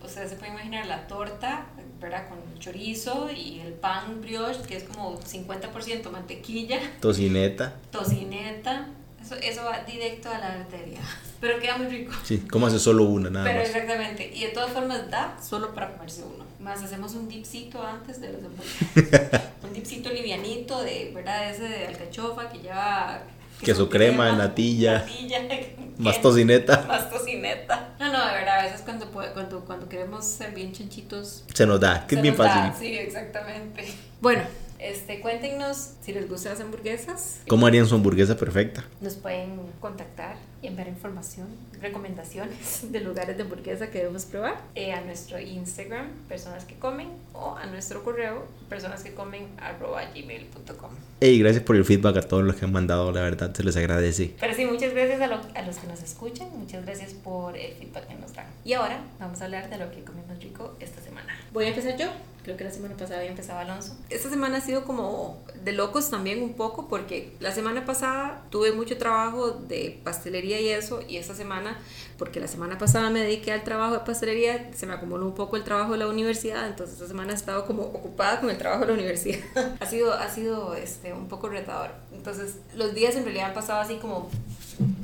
O 0.03 0.07
sea, 0.07 0.27
se 0.27 0.35
pueden 0.35 0.53
imaginar 0.53 0.85
la 0.85 1.07
torta, 1.07 1.65
¿verdad? 1.99 2.29
Con 2.29 2.37
chorizo 2.59 3.31
y 3.31 3.59
el 3.59 3.73
pan 3.73 4.21
brioche, 4.21 4.61
que 4.67 4.77
es 4.77 4.83
como 4.83 5.19
50% 5.19 6.11
mantequilla. 6.11 6.79
Tocineta. 7.01 7.73
Tocineta. 7.91 8.87
Eso, 9.27 9.35
eso 9.41 9.65
va 9.65 9.79
directo 9.79 10.29
a 10.29 10.37
la 10.37 10.53
arteria. 10.53 10.99
Pero 11.41 11.59
queda 11.59 11.77
muy 11.77 11.87
rico. 11.87 12.13
Sí, 12.23 12.39
como 12.49 12.67
hace 12.67 12.79
solo 12.79 13.03
una, 13.03 13.29
nada 13.29 13.45
Pero 13.45 13.59
más. 13.59 13.67
exactamente. 13.67 14.31
Y 14.33 14.41
de 14.45 14.47
todas 14.49 14.71
formas 14.71 15.11
da 15.11 15.37
solo 15.43 15.73
para 15.73 15.91
comerse 15.91 16.23
uno. 16.23 16.45
Más 16.61 16.81
hacemos 16.81 17.13
un 17.13 17.27
dipcito 17.27 17.83
antes 17.83 18.21
de 18.21 18.31
los 18.31 18.41
hamburguesas. 18.43 19.41
un 19.63 19.73
dipcito 19.73 20.09
livianito 20.09 20.81
de, 20.81 21.11
¿verdad? 21.13 21.51
Ese 21.51 21.63
de 21.63 21.87
alcachofa 21.87 22.49
que 22.49 22.59
lleva... 22.59 23.21
Queso 23.61 23.89
crema, 23.89 24.31
natilla, 24.31 24.99
natilla 24.99 25.41
más 25.97 26.21
tocineta. 26.21 26.85
Más 26.87 27.09
tocineta. 27.09 27.95
No, 27.99 28.13
no, 28.13 28.25
de 28.27 28.31
verdad, 28.31 28.59
a 28.59 28.63
veces 28.63 28.81
cuando, 28.81 29.07
cuando, 29.07 29.65
cuando 29.65 29.89
queremos 29.89 30.25
ser 30.25 30.53
bien 30.53 30.71
chanchitos... 30.71 31.43
Se 31.53 31.65
nos 31.65 31.81
da, 31.81 32.07
que 32.07 32.15
es 32.15 32.21
bien 32.21 32.35
fácil. 32.35 32.71
sí, 32.79 32.97
exactamente. 32.97 33.83
Bueno, 34.21 34.43
este, 34.79 35.21
cuéntenos 35.21 35.93
si 36.01 36.13
les 36.13 36.29
gustan 36.29 36.53
las 36.53 36.61
hamburguesas. 36.61 37.41
¿Cómo 37.47 37.65
harían 37.67 37.85
su 37.85 37.95
hamburguesa 37.95 38.37
perfecta? 38.37 38.85
Nos 39.01 39.15
pueden 39.15 39.59
contactar 39.79 40.37
y 40.61 40.67
enviar 40.67 40.87
información, 40.87 41.47
recomendaciones 41.81 42.91
de 42.91 42.99
lugares 43.01 43.37
de 43.37 43.43
hamburguesa 43.43 43.89
que 43.89 43.99
debemos 43.99 44.25
probar 44.25 44.61
eh, 44.75 44.93
a 44.93 45.01
nuestro 45.01 45.39
Instagram, 45.39 46.07
personas 46.27 46.65
que 46.65 46.75
comen, 46.75 47.09
o 47.33 47.55
a 47.55 47.65
nuestro 47.67 48.03
correo, 48.03 48.45
personas 48.69 49.03
que 49.03 49.13
comen, 49.13 49.47
arroba 49.57 50.03
gmail.com. 50.13 50.91
Hey, 51.19 51.39
gracias 51.39 51.63
por 51.63 51.75
el 51.75 51.85
feedback 51.85 52.17
a 52.17 52.21
todos 52.21 52.43
los 52.43 52.55
que 52.55 52.65
han 52.65 52.71
mandado, 52.71 53.11
la 53.11 53.21
verdad 53.21 53.53
se 53.53 53.63
les 53.63 53.75
agradece. 53.77 54.33
Pero 54.39 54.53
sí, 54.53 54.65
muchas 54.65 54.93
gracias 54.93 55.21
a, 55.21 55.25
a 55.25 55.61
los 55.65 55.77
que 55.77 55.87
nos 55.87 56.01
escuchan, 56.01 56.47
muchas 56.57 56.85
gracias 56.85 57.13
por 57.13 57.57
el 57.57 57.73
feedback 57.73 58.07
que 58.07 58.15
nos 58.15 58.33
dan. 58.33 58.47
Y 58.63 58.73
ahora 58.73 59.01
vamos 59.19 59.41
a 59.41 59.45
hablar 59.45 59.69
de 59.69 59.77
lo 59.77 59.91
que 59.91 60.03
comimos 60.03 60.37
rico 60.39 60.75
esta 60.79 61.01
semana. 61.01 61.37
Voy 61.53 61.65
a 61.65 61.69
empezar 61.69 61.97
yo 61.97 62.07
creo 62.47 62.55
que 62.55 62.63
la 62.63 62.71
semana 62.71 62.95
pasada 62.95 63.19
había 63.19 63.31
empezado 63.31 63.59
Alonso. 63.59 63.97
Esta 64.09 64.29
semana 64.29 64.59
ha 64.59 64.61
sido 64.61 64.85
como 64.85 65.43
de 65.65 65.73
locos 65.73 66.09
también 66.09 66.41
un 66.41 66.53
poco 66.53 66.87
porque 66.87 67.33
la 67.41 67.51
semana 67.51 67.83
pasada 67.83 68.41
tuve 68.49 68.71
mucho 68.71 68.97
trabajo 68.97 69.51
de 69.51 69.99
pastelería 70.01 70.46
y 70.47 70.69
eso 70.69 71.01
y 71.07 71.17
esta 71.17 71.35
semana, 71.35 71.77
porque 72.17 72.39
la 72.39 72.47
semana 72.47 72.77
pasada 72.77 73.09
me 73.09 73.19
dediqué 73.19 73.51
al 73.51 73.63
trabajo 73.63 73.93
de 73.93 73.99
pastelería, 73.99 74.71
se 74.73 74.85
me 74.85 74.93
acumuló 74.93 75.25
un 75.25 75.35
poco 75.35 75.57
el 75.57 75.63
trabajo 75.63 75.91
de 75.91 75.99
la 75.99 76.07
universidad, 76.07 76.67
entonces 76.67 76.95
esta 76.95 77.07
semana 77.07 77.33
he 77.33 77.35
estado 77.35 77.65
como 77.65 77.83
ocupada 77.83 78.39
con 78.39 78.49
el 78.49 78.57
trabajo 78.57 78.81
de 78.81 78.87
la 78.87 78.93
universidad. 78.93 79.39
ha 79.79 79.85
sido, 79.85 80.13
ha 80.13 80.29
sido 80.29 80.75
este, 80.75 81.13
un 81.13 81.27
poco 81.27 81.49
retador. 81.49 81.91
Entonces 82.13 82.57
los 82.75 82.93
días 82.93 83.15
en 83.15 83.23
realidad 83.23 83.47
han 83.47 83.53
pasado 83.53 83.81
así 83.81 83.95
como 83.97 84.29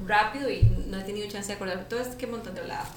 rápido 0.05 0.50
y 0.50 0.63
no 0.88 1.00
he 1.00 1.03
tenido 1.03 1.27
chance 1.27 1.47
de 1.47 1.53
acordar 1.55 1.88
todo 1.89 2.00
este 2.00 2.27
montón 2.27 2.55
de 2.55 2.62
hablaba. 2.62 2.88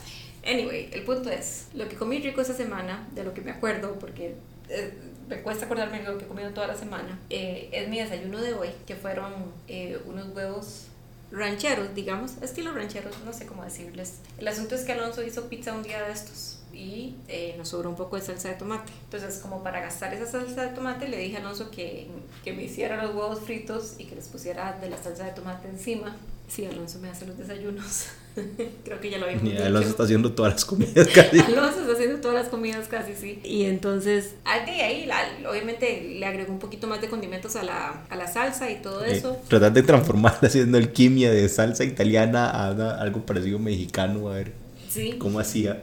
Anyway, 0.46 0.90
el 0.92 1.02
punto 1.02 1.30
es, 1.30 1.68
lo 1.74 1.88
que 1.88 1.96
comí 1.96 2.20
rico 2.20 2.40
esa 2.40 2.54
semana, 2.54 3.06
de 3.12 3.24
lo 3.24 3.34
que 3.34 3.40
me 3.40 3.50
acuerdo, 3.50 3.98
porque 3.98 4.36
eh, 4.68 4.92
me 5.28 5.42
cuesta 5.42 5.64
acordarme 5.64 6.00
de 6.00 6.04
lo 6.04 6.18
que 6.18 6.24
he 6.24 6.28
comido 6.28 6.50
toda 6.50 6.68
la 6.68 6.76
semana, 6.76 7.18
eh, 7.30 7.68
es 7.72 7.88
mi 7.88 7.98
desayuno 7.98 8.40
de 8.40 8.54
hoy, 8.54 8.68
que 8.86 8.94
fueron 8.94 9.32
eh, 9.66 9.98
unos 10.06 10.28
huevos 10.28 10.86
rancheros, 11.30 11.94
digamos, 11.94 12.34
estilo 12.42 12.72
rancheros, 12.72 13.14
no 13.24 13.32
sé 13.32 13.46
cómo 13.46 13.64
decirles. 13.64 14.20
El 14.38 14.48
asunto 14.48 14.74
es 14.74 14.82
que 14.82 14.92
Alonso 14.92 15.22
hizo 15.22 15.48
pizza 15.48 15.72
un 15.72 15.82
día 15.82 16.02
de 16.02 16.12
estos 16.12 16.58
y 16.72 17.16
nos 17.56 17.68
sobró 17.68 17.90
un 17.90 17.96
poco 17.96 18.16
de 18.16 18.22
salsa 18.22 18.48
de 18.48 18.54
tomate. 18.54 18.92
Entonces, 19.04 19.38
como 19.38 19.62
para 19.62 19.80
gastar 19.80 20.12
esa 20.14 20.26
salsa 20.26 20.62
de 20.62 20.68
tomate, 20.74 21.08
le 21.08 21.18
dije 21.18 21.36
a 21.36 21.40
Alonso 21.40 21.70
que, 21.70 22.08
que 22.44 22.52
me 22.52 22.64
hiciera 22.64 23.02
los 23.02 23.14
huevos 23.14 23.40
fritos 23.40 23.94
y 23.98 24.04
que 24.04 24.14
les 24.14 24.28
pusiera 24.28 24.78
de 24.78 24.90
la 24.90 25.02
salsa 25.02 25.24
de 25.24 25.32
tomate 25.32 25.68
encima. 25.68 26.16
Sí, 26.48 26.66
Alonso 26.66 26.98
me 26.98 27.08
hace 27.08 27.26
los 27.26 27.38
desayunos. 27.38 28.06
Creo 28.84 29.00
que 29.00 29.10
ya 29.10 29.18
lo 29.18 29.24
habíamos 29.24 29.44
dicho. 29.50 29.64
Alonso 29.64 29.88
está 29.90 30.02
haciendo 30.02 30.32
todas 30.32 30.52
las 30.54 30.64
comidas 30.64 31.08
casi. 31.08 31.40
Alonso 31.46 31.80
está 31.80 31.92
haciendo 31.92 32.20
todas 32.20 32.36
las 32.36 32.48
comidas 32.48 32.88
casi, 32.88 33.14
sí. 33.14 33.40
Y 33.44 33.64
entonces, 33.64 34.34
de 34.44 34.82
ahí, 34.82 35.08
obviamente 35.48 36.02
le 36.18 36.26
agregó 36.26 36.52
un 36.52 36.58
poquito 36.58 36.86
más 36.86 37.00
de 37.00 37.08
condimentos 37.08 37.56
a 37.56 37.62
la, 37.62 38.04
a 38.08 38.16
la 38.16 38.26
salsa 38.26 38.70
y 38.70 38.82
todo 38.82 39.04
eso. 39.04 39.32
Eh, 39.32 39.38
tratar 39.48 39.72
de 39.72 39.82
transformar 39.82 40.38
haciendo 40.42 40.78
alquimia 40.78 41.30
de 41.30 41.48
salsa 41.48 41.84
italiana 41.84 42.50
a 42.50 43.00
algo 43.00 43.24
parecido 43.24 43.58
mexicano, 43.58 44.28
a 44.28 44.34
ver. 44.34 44.52
Sí. 44.88 45.16
¿Cómo 45.18 45.40
hacía? 45.40 45.82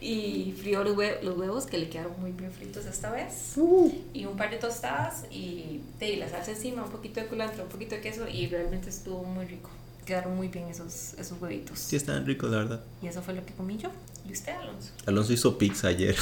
y 0.00 0.54
frió 0.60 0.84
los, 0.84 0.96
los, 1.22 1.38
huevos 1.38 1.64
que 1.64 1.78
le 1.78 1.88
quedaron 1.88 2.12
muy 2.20 2.32
bien 2.32 2.52
fritos 2.52 2.84
esta 2.84 3.10
vez. 3.10 3.52
Uh. 3.56 3.90
Y 4.12 4.26
un 4.26 4.36
par 4.36 4.50
de 4.50 4.58
tostadas 4.58 5.24
y, 5.30 5.80
y 6.00 6.16
la 6.16 6.28
salsa 6.28 6.50
encima, 6.50 6.84
un 6.84 6.90
poquito 6.90 7.20
de 7.20 7.26
culantro, 7.26 7.64
un 7.64 7.70
poquito 7.70 7.94
de 7.94 8.02
queso 8.02 8.28
y 8.28 8.48
realmente 8.48 8.90
estuvo 8.90 9.24
muy 9.24 9.46
rico 9.46 9.70
quedaron 10.04 10.36
muy 10.36 10.48
bien 10.48 10.68
esos, 10.68 11.14
esos 11.14 11.40
huevitos. 11.40 11.78
Sí, 11.78 11.96
estaban 11.96 12.26
ricos, 12.26 12.50
la 12.50 12.58
verdad. 12.58 12.84
Y 13.00 13.06
eso 13.06 13.22
fue 13.22 13.34
lo 13.34 13.44
que 13.44 13.52
comí 13.54 13.76
yo. 13.78 13.90
¿Y 14.28 14.32
usted, 14.32 14.52
Alonso? 14.52 14.90
Alonso 15.06 15.32
hizo 15.32 15.58
pizza 15.58 15.88
ayer. 15.88 16.16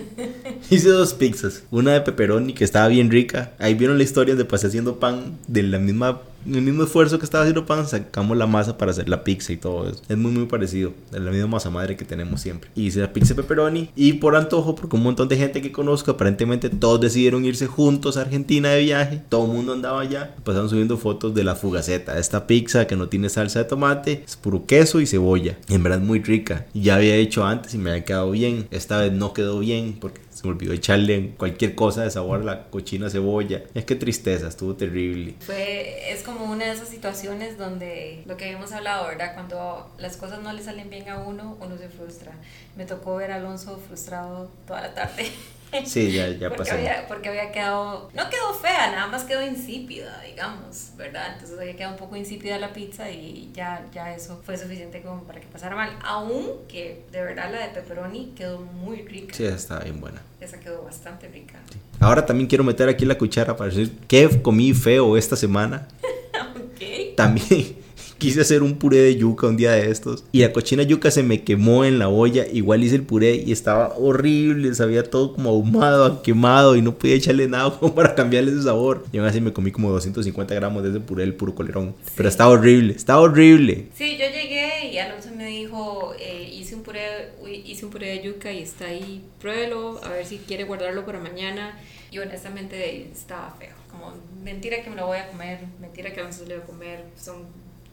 Hice 0.70 0.88
dos 0.88 1.14
pizzas. 1.14 1.62
Una 1.70 1.92
de 1.92 2.00
pepperoni 2.00 2.54
que 2.54 2.64
estaba 2.64 2.88
bien 2.88 3.10
rica. 3.10 3.52
Ahí 3.58 3.74
vieron 3.74 3.98
la 3.98 4.04
historia 4.04 4.34
de 4.34 4.44
pasé 4.44 4.68
haciendo 4.68 4.98
pan 4.98 5.38
de 5.46 5.62
la 5.62 5.78
misma 5.78 6.20
el 6.54 6.62
mismo 6.62 6.84
esfuerzo 6.84 7.18
que 7.18 7.24
estaba 7.24 7.42
haciendo 7.42 7.66
pan, 7.66 7.86
sacamos 7.88 8.36
la 8.36 8.46
masa 8.46 8.78
para 8.78 8.92
hacer 8.92 9.08
la 9.08 9.24
pizza 9.24 9.52
y 9.52 9.56
todo. 9.56 9.90
Es 10.08 10.16
muy, 10.16 10.30
muy 10.30 10.46
parecido. 10.46 10.92
Es 11.12 11.20
la 11.20 11.30
misma 11.30 11.48
masa 11.48 11.70
madre 11.70 11.96
que 11.96 12.04
tenemos 12.04 12.40
siempre. 12.40 12.70
Hice 12.76 13.00
la 13.00 13.12
pizza 13.12 13.34
pepperoni 13.34 13.90
y 13.96 14.14
por 14.14 14.36
antojo, 14.36 14.74
porque 14.76 14.96
un 14.96 15.02
montón 15.02 15.28
de 15.28 15.36
gente 15.36 15.60
que 15.60 15.72
conozco, 15.72 16.12
aparentemente 16.12 16.70
todos 16.70 17.00
decidieron 17.00 17.44
irse 17.44 17.66
juntos 17.66 18.16
a 18.16 18.20
Argentina 18.20 18.70
de 18.70 18.82
viaje. 18.82 19.22
Todo 19.28 19.46
el 19.46 19.52
mundo 19.52 19.72
andaba 19.72 20.00
allá. 20.00 20.36
Pasaron 20.44 20.70
subiendo 20.70 20.96
fotos 20.96 21.34
de 21.34 21.42
la 21.42 21.56
fugaceta. 21.56 22.18
Esta 22.18 22.46
pizza 22.46 22.86
que 22.86 22.96
no 22.96 23.08
tiene 23.08 23.28
salsa 23.28 23.60
de 23.60 23.64
tomate, 23.64 24.22
es 24.24 24.36
puro 24.36 24.66
queso 24.66 25.00
y 25.00 25.06
cebolla. 25.06 25.56
En 25.68 25.82
verdad 25.82 26.00
muy 26.00 26.20
rica. 26.20 26.66
Ya 26.74 26.96
había 26.96 27.16
hecho 27.16 27.25
antes 27.44 27.74
y 27.74 27.78
me 27.78 27.90
había 27.90 28.04
quedado 28.04 28.30
bien. 28.30 28.68
Esta 28.70 28.98
vez 28.98 29.12
no 29.12 29.32
quedó 29.32 29.58
bien 29.58 29.98
porque 30.00 30.20
se 30.30 30.46
me 30.46 30.50
olvidó 30.50 30.72
echarle 30.72 31.34
cualquier 31.36 31.74
cosa 31.74 32.02
de 32.02 32.10
sabor 32.10 32.40
a 32.40 32.44
la 32.44 32.70
cochina 32.70 33.10
cebolla. 33.10 33.62
Es 33.74 33.84
que 33.84 33.94
tristeza, 33.94 34.48
estuvo 34.48 34.74
terrible. 34.74 35.34
Fue, 35.40 36.12
es 36.12 36.22
como 36.22 36.44
una 36.44 36.66
de 36.66 36.72
esas 36.72 36.88
situaciones 36.88 37.58
donde 37.58 38.22
lo 38.26 38.36
que 38.36 38.46
habíamos 38.46 38.72
hablado, 38.72 39.06
¿verdad? 39.06 39.34
Cuando 39.34 39.90
las 39.98 40.16
cosas 40.16 40.42
no 40.42 40.52
le 40.52 40.62
salen 40.62 40.90
bien 40.90 41.08
a 41.08 41.18
uno, 41.18 41.56
uno 41.60 41.76
se 41.78 41.88
frustra. 41.88 42.32
Me 42.76 42.84
tocó 42.84 43.16
ver 43.16 43.32
a 43.32 43.36
Alonso 43.36 43.78
frustrado 43.86 44.50
toda 44.66 44.82
la 44.82 44.94
tarde. 44.94 45.26
Sí, 45.84 46.12
ya, 46.12 46.28
ya 46.28 46.48
porque 46.48 46.70
pasó. 46.70 46.74
Había, 46.74 47.06
porque 47.06 47.28
había 47.28 47.52
quedado, 47.52 48.10
no 48.14 48.30
quedó 48.30 48.54
fea, 48.54 48.92
nada 48.92 49.06
más 49.08 49.24
quedó 49.24 49.42
insípida, 49.42 50.22
digamos, 50.22 50.92
¿verdad? 50.96 51.32
Entonces 51.34 51.58
había 51.58 51.76
quedado 51.76 51.92
un 51.94 51.98
poco 51.98 52.16
insípida 52.16 52.58
la 52.58 52.72
pizza 52.72 53.10
y 53.10 53.50
ya, 53.52 53.86
ya 53.92 54.14
eso 54.14 54.40
fue 54.44 54.56
suficiente 54.56 55.02
como 55.02 55.24
para 55.24 55.40
que 55.40 55.46
pasara 55.46 55.76
mal. 55.76 55.96
Aunque 56.02 57.04
de 57.12 57.22
verdad 57.22 57.50
la 57.50 57.66
de 57.66 57.74
pepperoni 57.74 58.32
quedó 58.36 58.60
muy 58.60 59.02
rica. 59.02 59.34
Sí, 59.34 59.44
esa 59.44 59.56
estaba 59.56 59.80
bien 59.84 60.00
buena. 60.00 60.22
Esa 60.40 60.60
quedó 60.60 60.82
bastante 60.82 61.28
rica. 61.28 61.60
Sí. 61.70 61.78
Ahora 62.00 62.24
también 62.24 62.48
quiero 62.48 62.64
meter 62.64 62.88
aquí 62.88 63.04
la 63.04 63.18
cuchara 63.18 63.56
para 63.56 63.70
decir 63.70 63.96
qué 64.06 64.42
comí 64.42 64.72
feo 64.74 65.16
esta 65.16 65.36
semana. 65.36 65.88
ok. 66.56 67.16
También 67.16 67.85
quise 68.18 68.40
hacer 68.40 68.62
un 68.62 68.76
puré 68.76 68.98
de 68.98 69.16
yuca 69.16 69.46
un 69.46 69.56
día 69.56 69.72
de 69.72 69.90
estos 69.90 70.24
y 70.32 70.40
la 70.40 70.52
cochina 70.52 70.82
yuca 70.82 71.10
se 71.10 71.22
me 71.22 71.42
quemó 71.42 71.84
en 71.84 71.98
la 71.98 72.08
olla. 72.08 72.46
Igual 72.46 72.84
hice 72.84 72.96
el 72.96 73.02
puré 73.02 73.36
y 73.36 73.52
estaba 73.52 73.94
horrible, 73.96 74.74
sabía 74.74 75.02
todo 75.02 75.34
como 75.34 75.50
ahumado, 75.50 76.22
quemado 76.22 76.76
y 76.76 76.82
no 76.82 76.96
podía 76.96 77.14
echarle 77.14 77.48
nada 77.48 77.78
como 77.78 77.94
para 77.94 78.14
cambiarle 78.14 78.52
ese 78.52 78.62
sabor. 78.62 79.04
Y 79.12 79.18
aún 79.18 79.26
así 79.26 79.40
me 79.40 79.52
comí 79.52 79.70
como 79.70 79.90
250 79.90 80.54
gramos 80.54 80.82
de 80.82 80.90
ese 80.90 81.00
puré 81.00 81.22
del 81.24 81.34
puro 81.34 81.54
colerón. 81.54 81.94
Sí. 82.04 82.12
Pero 82.16 82.28
estaba 82.28 82.50
horrible, 82.50 82.94
estaba 82.94 83.20
horrible. 83.20 83.88
Sí, 83.94 84.16
yo 84.18 84.26
llegué 84.26 84.90
y 84.92 84.98
Alonso 84.98 85.30
me 85.36 85.46
dijo, 85.46 86.14
eh, 86.18 86.50
hice, 86.52 86.74
un 86.74 86.82
puré, 86.82 87.30
hice 87.64 87.84
un 87.84 87.90
puré 87.90 88.08
de 88.08 88.22
yuca 88.22 88.52
y 88.52 88.62
está 88.62 88.86
ahí, 88.86 89.22
pruébelo, 89.40 90.00
a 90.04 90.10
ver 90.10 90.26
si 90.26 90.38
quiere 90.38 90.64
guardarlo 90.64 91.04
para 91.04 91.20
mañana. 91.20 91.78
Y 92.10 92.18
honestamente 92.18 93.10
estaba 93.12 93.54
feo. 93.58 93.74
Como 93.90 94.14
mentira 94.42 94.82
que 94.82 94.90
me 94.90 94.96
lo 94.96 95.06
voy 95.06 95.18
a 95.18 95.28
comer, 95.28 95.58
mentira 95.80 96.12
que 96.12 96.20
Alonso 96.20 96.44
le 96.46 96.54
voy 96.54 96.62
a 96.62 96.66
comer. 96.66 97.04
Son 97.20 97.36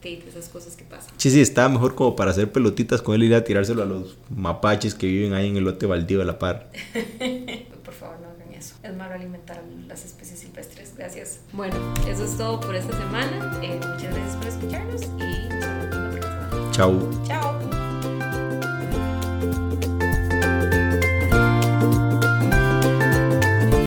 esas 0.09 0.49
cosas 0.49 0.75
que 0.75 0.83
pasan. 0.83 1.13
Sí, 1.17 1.31
sí, 1.31 1.41
estaba 1.41 1.69
mejor 1.69 1.95
como 1.95 2.15
para 2.15 2.31
hacer 2.31 2.51
pelotitas 2.51 3.01
con 3.01 3.15
él 3.15 3.23
y 3.23 3.27
ir 3.27 3.35
a 3.35 3.43
tirárselo 3.43 3.83
a 3.83 3.85
los 3.85 4.17
mapaches 4.29 4.95
que 4.95 5.07
viven 5.07 5.33
ahí 5.33 5.49
en 5.49 5.57
el 5.57 5.63
lote 5.63 5.85
baldío 5.85 6.19
de 6.19 6.25
la 6.25 6.39
par. 6.39 6.69
por 7.83 7.93
favor, 7.93 8.19
no 8.21 8.29
hagan 8.29 8.53
eso. 8.53 8.75
Es 8.83 8.95
malo 8.95 9.13
alimentar 9.13 9.57
a 9.59 9.87
las 9.87 10.05
especies 10.05 10.39
silvestres. 10.39 10.93
Gracias. 10.97 11.39
Bueno, 11.53 11.75
eso 12.07 12.25
es 12.25 12.37
todo 12.37 12.59
por 12.59 12.75
esta 12.75 12.97
semana. 12.97 13.59
Eh, 13.61 13.75
muchas 13.75 14.13
gracias 14.13 14.35
por 14.35 14.47
escucharnos 14.47 15.01
y 15.03 15.07
nos 15.07 15.61
vemos 15.61 15.95
la 15.95 16.09
próxima. 16.11 16.71
Chao. 16.71 17.09
Chao. 17.25 17.83